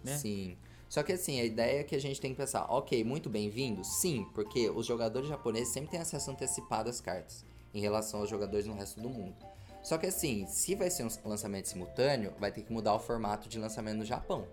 [0.05, 0.17] né?
[0.17, 0.57] Sim.
[0.89, 3.85] Só que assim, a ideia é que a gente tem que pensar, ok, muito bem-vindo?
[3.85, 8.67] Sim, porque os jogadores japoneses sempre têm acesso antecipado às cartas, em relação aos jogadores
[8.67, 9.37] no resto do mundo.
[9.83, 13.49] Só que assim, se vai ser um lançamento simultâneo, vai ter que mudar o formato
[13.49, 14.47] de lançamento no Japão.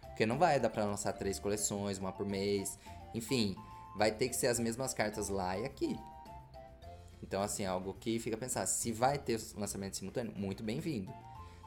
[0.00, 2.78] Porque não vai dar pra lançar três coleções, uma por mês.
[3.14, 3.56] Enfim,
[3.96, 5.98] vai ter que ser as mesmas cartas lá e aqui.
[7.22, 8.66] Então, assim, é algo que fica a pensar.
[8.66, 11.12] Se vai ter lançamento simultâneo, muito bem-vindo.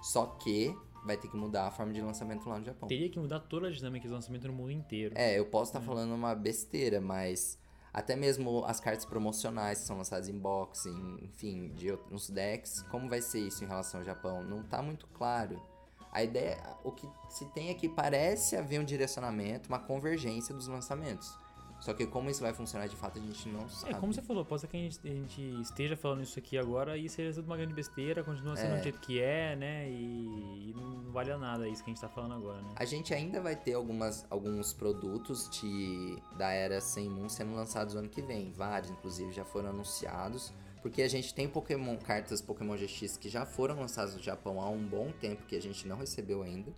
[0.01, 0.75] Só que
[1.05, 2.87] vai ter que mudar a forma de lançamento lá no Japão.
[2.87, 5.15] Teria que mudar toda a dinâmica de lançamento no mundo inteiro.
[5.17, 7.57] É, eu posso estar tá falando uma besteira, mas
[7.95, 10.89] até mesmo as cartas promocionais que são lançadas em box,
[11.21, 14.43] enfim, de uns decks, como vai ser isso em relação ao Japão?
[14.43, 15.65] Não tá muito claro.
[16.11, 20.67] A ideia, o que se tem é que parece haver um direcionamento, uma convergência dos
[20.67, 21.39] lançamentos.
[21.85, 23.93] Só que como isso vai funcionar de fato a gente não sabe.
[23.93, 26.57] É, como você falou, pode ser que a gente, a gente esteja falando isso aqui
[26.57, 28.77] agora e seja tudo uma grande besteira, continua sendo é.
[28.77, 29.87] do jeito que é, né?
[29.87, 32.69] E, e, não vale nada isso que a gente tá falando agora, né?
[32.75, 37.93] A gente ainda vai ter algumas, alguns produtos de, da era sem Moon sendo lançados
[37.93, 38.51] no ano que vem.
[38.51, 40.51] Vários, inclusive, já foram anunciados.
[40.81, 44.67] Porque a gente tem Pokémon, cartas Pokémon GX que já foram lançadas no Japão há
[44.67, 46.73] um bom tempo que a gente não recebeu ainda.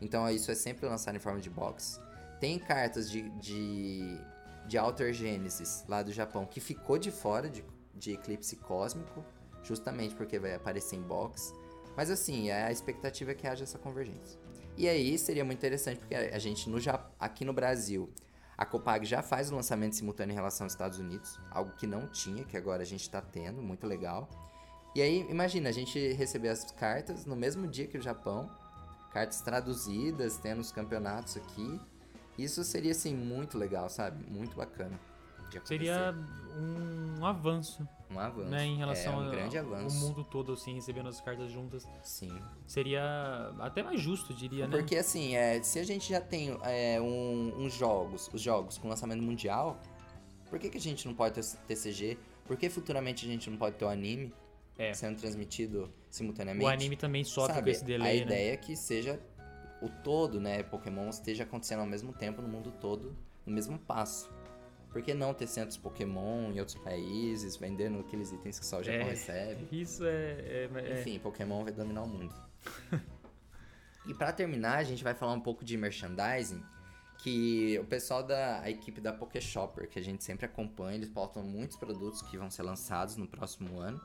[0.00, 2.00] Então isso é sempre lançado em forma de box.
[2.40, 4.18] Tem cartas de, de,
[4.66, 7.62] de Alter Genesis lá do Japão que ficou de fora de,
[7.94, 9.22] de Eclipse Cósmico,
[9.62, 11.52] justamente porque vai aparecer em box.
[11.94, 14.40] Mas assim, é a expectativa é que haja essa convergência.
[14.76, 16.78] E aí seria muito interessante, porque a gente no,
[17.18, 18.10] aqui no Brasil,
[18.56, 22.06] a Copag já faz o lançamento simultâneo em relação aos Estados Unidos, algo que não
[22.06, 24.28] tinha, que agora a gente está tendo, muito legal.
[24.94, 28.50] E aí, imagina, a gente receber as cartas no mesmo dia que o Japão,
[29.12, 31.80] cartas traduzidas, tendo os campeonatos aqui,
[32.42, 34.24] isso seria, assim, muito legal, sabe?
[34.30, 34.98] Muito bacana.
[35.64, 36.14] Seria
[36.56, 37.86] um avanço.
[38.10, 38.50] Um avanço.
[38.50, 39.96] Né, em relação é, um grande avanço.
[39.96, 41.86] ao mundo todo, assim, recebendo as cartas juntas.
[42.02, 42.32] Sim.
[42.66, 44.76] Seria até mais justo, diria, né?
[44.76, 48.88] Porque, assim, é, se a gente já tem é, um, uns jogos, os jogos com
[48.88, 49.80] lançamento mundial,
[50.48, 52.18] por que, que a gente não pode ter TCG?
[52.44, 54.32] Por que futuramente a gente não pode ter o anime
[54.76, 54.92] é.
[54.92, 56.64] sendo transmitido simultaneamente?
[56.64, 58.32] O anime também sofre Sabe, com esse delay, A né?
[58.32, 59.20] ideia é que seja
[59.80, 63.16] o todo, né, Pokémon esteja acontecendo ao mesmo tempo no mundo todo,
[63.46, 64.30] no mesmo passo.
[64.90, 68.82] Por que não ter centros Pokémon em outros países, vendendo aqueles itens que só o
[68.82, 69.68] Japão é, recebe?
[69.70, 72.34] Isso é, é, é, Enfim, Pokémon vai dominar o mundo.
[74.06, 76.60] e para terminar, a gente vai falar um pouco de merchandising,
[77.18, 81.76] que o pessoal da equipe da Pokéshopper, que a gente sempre acompanha, eles postam muitos
[81.76, 84.00] produtos que vão ser lançados no próximo ano.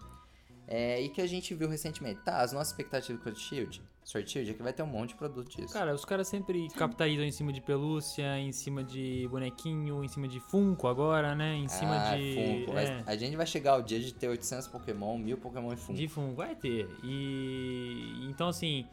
[0.68, 2.22] É, e que a gente viu recentemente.
[2.22, 5.16] Tá, as nossas expectativas com o Shield, Shield, é que vai ter um monte de
[5.16, 5.74] produto disso.
[5.74, 10.28] Cara, os caras sempre capitalizam em cima de pelúcia, em cima de bonequinho, em cima
[10.28, 11.56] de Funko agora, né?
[11.56, 12.66] Em cima ah, de.
[12.66, 12.78] Funko.
[12.78, 13.04] É.
[13.06, 15.94] A gente vai chegar ao dia de ter 800 Pokémon, 1000 Pokémon em Funko.
[15.98, 16.88] De Funko, vai ter.
[17.04, 18.28] E.
[18.30, 18.86] Então, assim.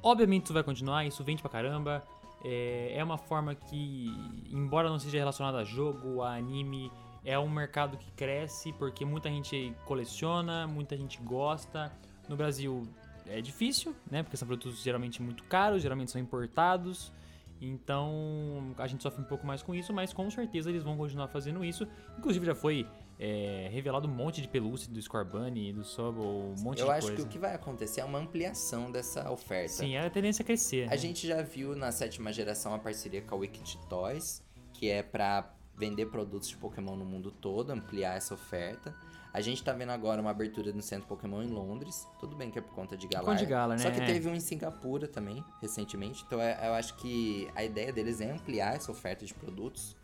[0.00, 2.04] Obviamente isso vai continuar, isso vende pra caramba.
[2.44, 4.06] É, é uma forma que,
[4.48, 6.90] embora não seja relacionada a jogo, a anime
[7.24, 11.92] é um mercado que cresce porque muita gente coleciona, muita gente gosta.
[12.28, 12.86] No Brasil
[13.30, 14.22] é difícil, né?
[14.22, 17.12] Porque são produtos geralmente muito caros, geralmente são importados.
[17.60, 21.28] Então a gente sofre um pouco mais com isso, mas com certeza eles vão continuar
[21.28, 21.86] fazendo isso.
[22.16, 22.86] Inclusive já foi
[23.18, 26.92] é, revelado um monte de pelúcia do Scorbunny, do Sobble, um monte Eu de coisa.
[26.92, 29.68] Eu acho que o que vai acontecer é uma ampliação dessa oferta.
[29.68, 30.84] Sim, é a tendência a crescer.
[30.86, 30.98] A né?
[30.98, 35.52] gente já viu na sétima geração a parceria com a Wicked Toys, que é para
[35.76, 38.94] vender produtos de Pokémon no mundo todo, ampliar essa oferta.
[39.32, 42.06] A gente tá vendo agora uma abertura no centro Pokémon em Londres.
[42.18, 43.36] Tudo bem que é por conta de Galar.
[43.36, 43.82] de Gala, né?
[43.82, 46.24] Só que teve um em Singapura também, recentemente.
[46.26, 49.96] Então é, eu acho que a ideia deles é ampliar essa oferta de produtos.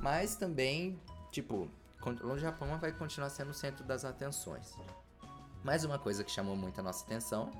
[0.00, 0.98] Mas também,
[1.30, 1.68] tipo,
[2.22, 4.74] o Japão vai continuar sendo o centro das atenções.
[5.62, 7.50] Mais uma coisa que chamou muito a nossa atenção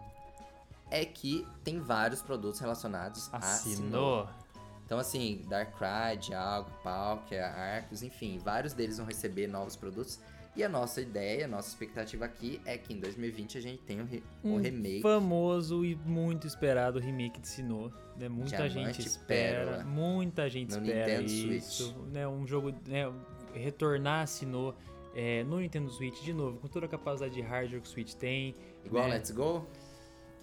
[0.90, 4.22] é que tem vários produtos relacionados Assinou.
[4.22, 4.43] a Sinnoh.
[4.85, 10.20] Então, assim, Darkrai, Dialgo, Palkia, Arcos, enfim, vários deles vão receber novos produtos.
[10.57, 14.05] E a nossa ideia, a nossa expectativa aqui é que em 2020 a gente tenha
[14.05, 15.03] o, re um remake.
[15.03, 17.91] famoso e muito esperado remake de Sinnoh.
[18.16, 18.28] Né?
[18.28, 21.82] Muita Diamante gente espera, muita gente espera Nintendo isso.
[21.82, 21.97] Switch.
[22.12, 22.28] Né?
[22.28, 23.12] Um jogo, né?
[23.53, 24.74] retornar a Sinnoh
[25.14, 28.14] é, no Nintendo Switch de novo, com toda a capacidade de hardware que o Switch
[28.14, 28.55] tem.
[28.85, 29.14] Igual né?
[29.14, 29.66] Let's Go?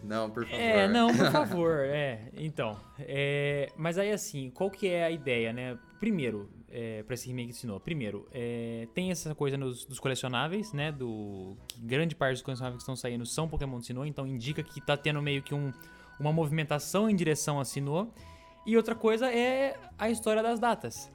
[0.04, 0.60] Não, por favor.
[0.60, 1.80] É, não, por favor.
[1.86, 2.80] é, então.
[2.99, 5.78] É, mas aí, assim, qual que é a ideia, né?
[5.99, 7.80] Primeiro, é, para esse remake de Sinnoh.
[7.80, 10.91] Primeiro, é, tem essa coisa nos, dos colecionáveis, né?
[10.91, 14.64] Do, que grande parte dos colecionáveis que estão saindo são Pokémon de Sinnoh, então indica
[14.64, 15.72] que tá tendo meio que um,
[16.20, 18.08] uma movimentação em direção a Sinnoh.
[18.66, 21.12] E outra coisa é a história das datas.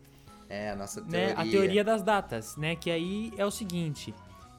[0.49, 1.27] É, a nossa teoria.
[1.27, 1.35] Né?
[1.37, 2.77] A teoria das datas, né?
[2.77, 4.15] Que aí é o seguinte.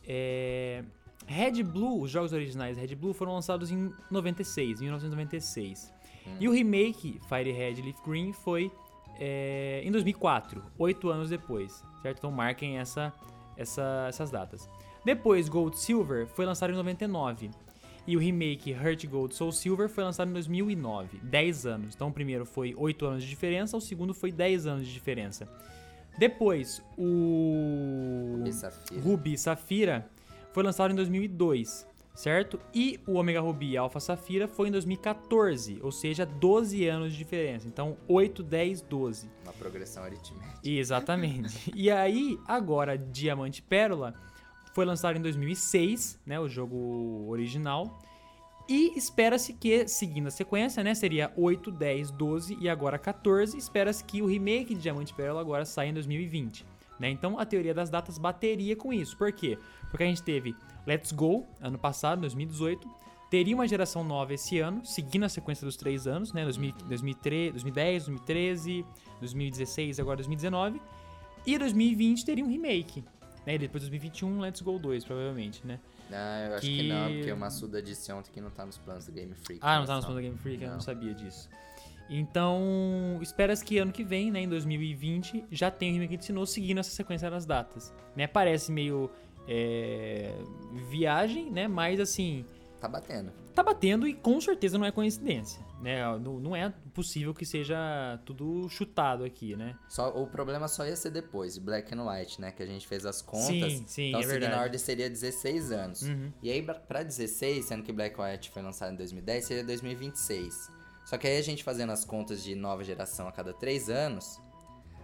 [0.05, 0.83] É,
[1.27, 5.93] Red Blue, os jogos originais Red Blue foram lançados em 96, 1996.
[6.25, 6.31] Hum.
[6.39, 8.71] E o remake Fire Red Leaf Green foi
[9.19, 12.19] é, em 2004, oito anos depois, certo?
[12.19, 13.13] Então marquem essa,
[13.57, 14.69] essa, essas datas.
[15.03, 17.49] Depois, Gold Silver foi lançado em 99.
[18.05, 21.93] E o remake Heart Gold Soul Silver foi lançado em 2009, 10 anos.
[21.93, 25.47] Então o primeiro foi 8 anos de diferença, o segundo foi 10 anos de diferença.
[26.17, 29.01] Depois, o Ruby Safira.
[29.01, 30.09] Ruby Safira
[30.57, 32.59] foi lançado em 2002, certo?
[32.73, 37.17] E o Omega Ruby e Alpha Safira foi em 2014, ou seja, 12 anos de
[37.19, 37.67] diferença.
[37.67, 39.29] Então 8, 10, 12.
[39.43, 40.67] Uma progressão aritmética.
[40.67, 41.71] Exatamente.
[41.75, 44.15] e aí, agora, Diamante Pérola
[44.73, 47.99] foi lançado em 2006, né, o jogo original.
[48.67, 54.03] E espera-se que, seguindo a sequência, né, seria 8, 10, 12 e agora 14, espera-se
[54.03, 56.65] que o remake de Diamante Pérola agora saia em 2020.
[56.99, 57.09] Né?
[57.09, 59.15] Então a teoria das datas bateria com isso.
[59.17, 59.57] Por quê?
[59.89, 62.89] Porque a gente teve Let's Go, ano passado, 2018,
[63.29, 66.43] teria uma geração nova esse ano, seguindo a sequência dos três anos, né?
[66.43, 68.85] 2000, 2003, 2010, 2013,
[69.19, 70.81] 2016 agora 2019.
[71.45, 73.03] E 2020 teria um remake.
[73.45, 73.55] Né?
[73.55, 75.79] E depois 2021, Let's Go 2, provavelmente, né?
[76.11, 76.77] Ah, eu acho que...
[76.77, 79.59] Que- não, porque o Massuda disse ontem que não tá nos planos do Game Freak.
[79.63, 80.81] Ah, não tá nos planos da Game Freak, eu não Não.
[80.81, 81.49] sabia disso.
[82.09, 86.45] Então, espera-se que ano que vem, né, em 2020, já tenha o remake de Sinnoh
[86.45, 87.93] seguindo essa sequência das datas.
[88.15, 88.27] Né?
[88.27, 89.09] Parece meio
[89.47, 90.33] é,
[90.89, 91.67] viagem, né?
[91.67, 92.45] Mas assim,
[92.79, 93.31] Tá batendo.
[93.55, 95.65] tá batendo e com certeza não é coincidência.
[95.81, 96.01] Né?
[96.19, 99.75] Não, não é possível que seja tudo chutado aqui, né?
[99.87, 102.51] Só, o problema só ia ser depois, de Black and White, né?
[102.51, 103.45] Que a gente fez as contas.
[103.47, 104.53] Sim, sim, então, é seguindo verdade.
[104.59, 106.01] a ordem, seria 16 anos.
[106.01, 106.31] Uhum.
[106.41, 109.63] E aí, pra- pra 16, sendo que Black and White foi lançado em 2010, seria
[109.63, 110.71] 2026.
[111.07, 114.41] Só que aí a gente fazendo as contas de nova geração a cada 3 anos,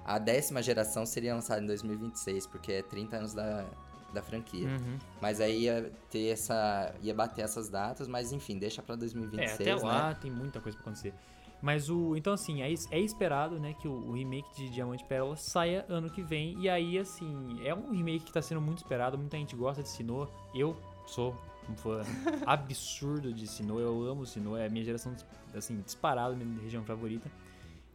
[0.04, 3.66] a décima geração seria lançada em 2026, porque é 30 anos da,
[4.14, 4.68] da franquia.
[4.68, 5.00] Uhum.
[5.22, 6.94] Mas aí ia ter essa.
[7.02, 9.62] ia bater essas datas, mas enfim, deixa pra É, 2026.
[9.62, 10.18] até lá né?
[10.22, 11.14] tem muita coisa pra acontecer.
[11.62, 12.18] Mas o.
[12.18, 16.10] Então, assim, é, é esperado, né, que o, o remake de Diamante Pérola saia ano
[16.10, 16.60] que vem.
[16.60, 19.18] E aí, assim, é um remake que tá sendo muito esperado.
[19.18, 20.28] Muita gente gosta de Sinnoh.
[20.54, 20.76] Eu
[21.08, 21.34] sou
[21.76, 22.02] fã
[22.46, 23.80] absurdo de Sinnoh.
[23.80, 24.58] Eu amo Sinnoh.
[24.58, 25.16] É a minha geração,
[25.56, 27.30] assim, disparado, minha região favorita.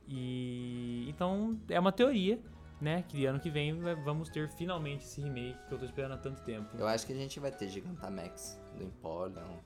[0.08, 1.06] E.
[1.08, 2.38] Então, é uma teoria,
[2.80, 6.16] né, que ano que vem vamos ter finalmente esse remake que eu tô esperando há
[6.18, 6.68] tanto tempo.
[6.78, 9.56] Eu acho que a gente vai ter Gigantamax do Empoleon,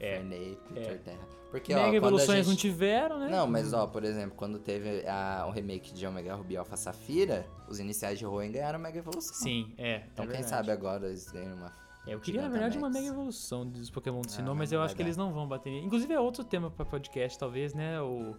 [0.00, 0.16] É.
[0.16, 0.94] Fernate, É.
[0.98, 1.28] Terra.
[1.50, 2.60] Porque, ó, Mega a evoluções não gente...
[2.62, 3.28] tiveram, né?
[3.28, 7.46] Não, mas ó, por exemplo, quando teve a, o remake de Omega Ruby Alpha Safira,
[7.68, 9.34] os iniciais de Hoenn ganharam Mega Evolução.
[9.34, 10.04] Sim, é.
[10.10, 10.48] Então é quem verdade.
[10.48, 11.70] sabe agora eles ganham uma.
[12.06, 14.82] É, eu queria, na verdade, uma mega evolução dos Pokémon do Ah, Sinnoh, mas eu
[14.82, 15.06] acho que dar.
[15.06, 15.70] eles não vão bater.
[15.82, 18.00] Inclusive, é outro tema pra podcast, talvez, né?
[18.00, 18.34] O.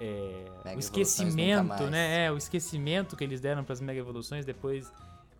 [0.00, 2.26] é, o esquecimento, né?
[2.26, 4.92] É, o esquecimento que eles deram pras mega evoluções depois.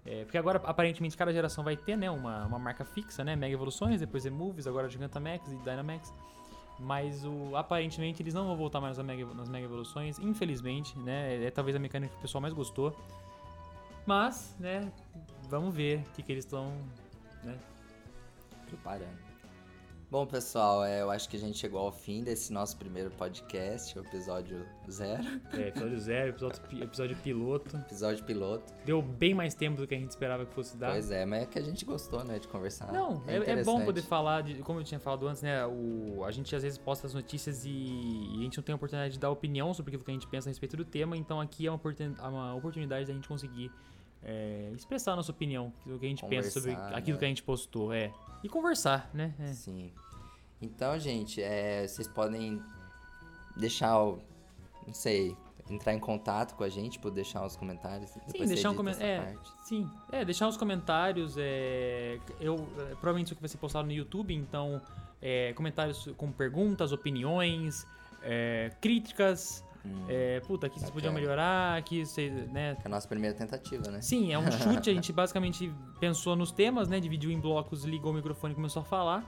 [0.06, 2.08] é, porque agora, aparentemente, cada geração vai ter, né?
[2.10, 3.34] Uma, uma marca fixa, né?
[3.34, 6.12] Mega evoluções, depois Emoves, agora Gigantamax e Dynamax.
[6.78, 11.44] Mas o, aparentemente eles não vão voltar mais nas mega, nas mega evoluções, infelizmente, né?
[11.44, 12.96] É talvez a mecânica que o pessoal mais gostou.
[14.06, 14.92] Mas, né?
[15.48, 16.72] Vamos ver o que, que eles estão
[17.42, 17.56] né,
[18.66, 19.32] Preparando.
[20.10, 23.98] Bom, pessoal, é, eu acho que a gente chegou ao fim desse nosso primeiro podcast,
[23.98, 25.22] o episódio zero,
[25.54, 27.76] É, episódio zero, episódio, pi- episódio piloto.
[27.78, 28.74] episódio piloto.
[28.84, 30.90] Deu bem mais tempo do que a gente esperava que fosse dar.
[30.90, 32.92] Pois é, mas é que a gente gostou, né, de conversar.
[32.92, 33.84] Não, é, é bom interessante.
[33.86, 35.64] poder falar, de, como eu tinha falado antes, né?
[35.66, 38.76] O, a gente às vezes posta as notícias e, e a gente não tem a
[38.76, 41.40] oportunidade de dar opinião sobre aquilo que a gente pensa a respeito do tema, então
[41.40, 43.72] aqui é uma, oportun- é uma oportunidade da gente conseguir
[44.24, 47.18] é, expressar a nossa opinião, o que a gente pensa sobre Conversar, aquilo né?
[47.18, 48.12] que a gente postou, é.
[48.42, 49.34] E conversar, né?
[49.38, 49.52] É.
[49.52, 49.92] Sim.
[50.60, 52.62] Então, gente, é, vocês podem
[53.56, 54.18] deixar o.
[54.86, 55.36] Não sei.
[55.70, 58.10] Entrar em contato com a gente, por deixar os comentários.
[58.10, 59.08] Sim, deixar um comentário.
[59.08, 59.88] É, sim.
[60.10, 61.36] É, deixar os comentários.
[61.38, 64.82] É, eu, é, provavelmente isso aqui vai ser postado no YouTube, então
[65.20, 67.86] é, comentários com perguntas, opiniões,
[68.22, 69.64] é, críticas.
[69.84, 70.94] Hum, É, puta, aqui vocês Bacana.
[70.94, 72.76] podiam melhorar, aqui vocês, né?
[72.82, 74.00] É a nossa primeira tentativa, né?
[74.00, 77.00] Sim, é um chute, a gente basicamente pensou nos temas, né?
[77.00, 79.24] Dividiu em blocos, ligou o microfone e começou a falar.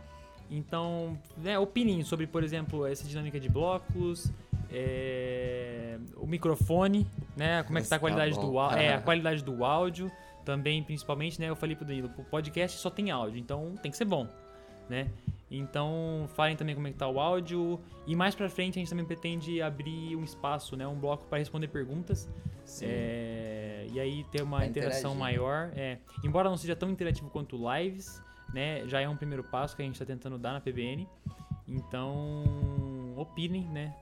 [0.51, 4.31] Então, né, opinem sobre, por exemplo, essa dinâmica de blocos,
[4.71, 7.07] é, o microfone,
[7.37, 7.63] né?
[7.65, 8.51] Como é que tá a Tá qualidade bom.
[8.51, 8.79] do áudio.
[8.79, 10.11] É, a qualidade do áudio
[10.45, 11.49] também, principalmente, né?
[11.49, 14.29] Eu falei pro Danilo, o podcast só tem áudio, então tem que ser bom,
[14.89, 15.09] né?
[15.59, 17.81] Então, falem também como é que tá o áudio.
[18.07, 20.87] E mais pra frente a gente também pretende abrir um espaço, né?
[20.87, 22.29] Um bloco para responder perguntas.
[22.65, 22.87] Sim.
[22.89, 25.19] É, e aí ter uma Pra interação interagir.
[25.41, 25.71] maior.
[25.77, 28.23] É, embora não seja tão interativo quanto lives,
[28.53, 28.87] né?
[28.89, 31.07] Já é um primeiro passo que a gente está tentando dar na PBN.
[31.69, 33.95] Então, opinem, né?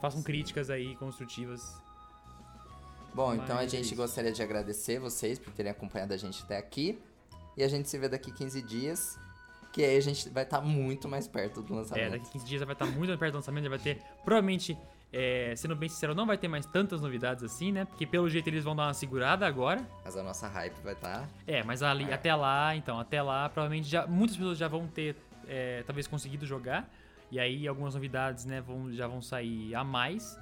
[0.00, 1.80] Façam críticas aí construtivas.
[3.14, 3.96] Bom, então a Mas é gente isso.
[3.96, 6.98] gostaria de agradecer vocês por terem acompanhado a gente até aqui.
[7.56, 9.16] E a gente se vê daqui 15 dias.
[9.74, 12.10] Que aí a gente vai estar muito mais perto do É, lançamento.
[12.12, 14.00] daqui 15 dias vai estar muito mais perto do lançamento, já vai ter.
[14.24, 14.78] Provavelmente,
[15.12, 17.84] é, sendo bem sincero, não vai ter mais tantas novidades assim, né?
[17.84, 19.84] Porque pelo jeito eles vão dar uma segurada agora.
[20.04, 21.28] Mas a nossa hype vai estar.
[21.44, 22.14] É, mas ali, É.
[22.14, 25.16] até lá, então, até lá, provavelmente já, muitas pessoas já vão ter
[25.48, 26.88] é, talvez conseguido jogar.
[27.30, 30.38] E aí algumas novidades, né, vão, já vão sair a mais.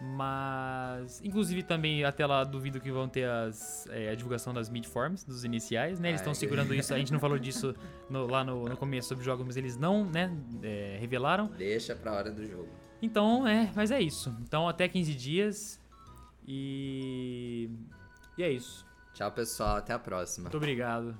[0.00, 5.24] Mas, inclusive também até lá duvido que vão ter as, é, a divulgação das midforms,
[5.24, 6.08] dos iniciais, né?
[6.08, 7.74] Eles estão segurando isso, a gente não falou disso
[8.08, 11.48] no, lá no, no, começo sobre jogos, mas eles não, né, é, revelaram.
[11.48, 12.68] Deixa pra hora do jogo.
[13.02, 14.34] Então, é, mas é isso.
[14.40, 15.80] Então até 15 dias
[16.48, 17.68] e...
[18.38, 18.86] E é isso.
[19.12, 19.76] Tchau, pessoal.
[19.76, 20.44] Até a próxima.
[20.44, 21.14] Muito obrigado.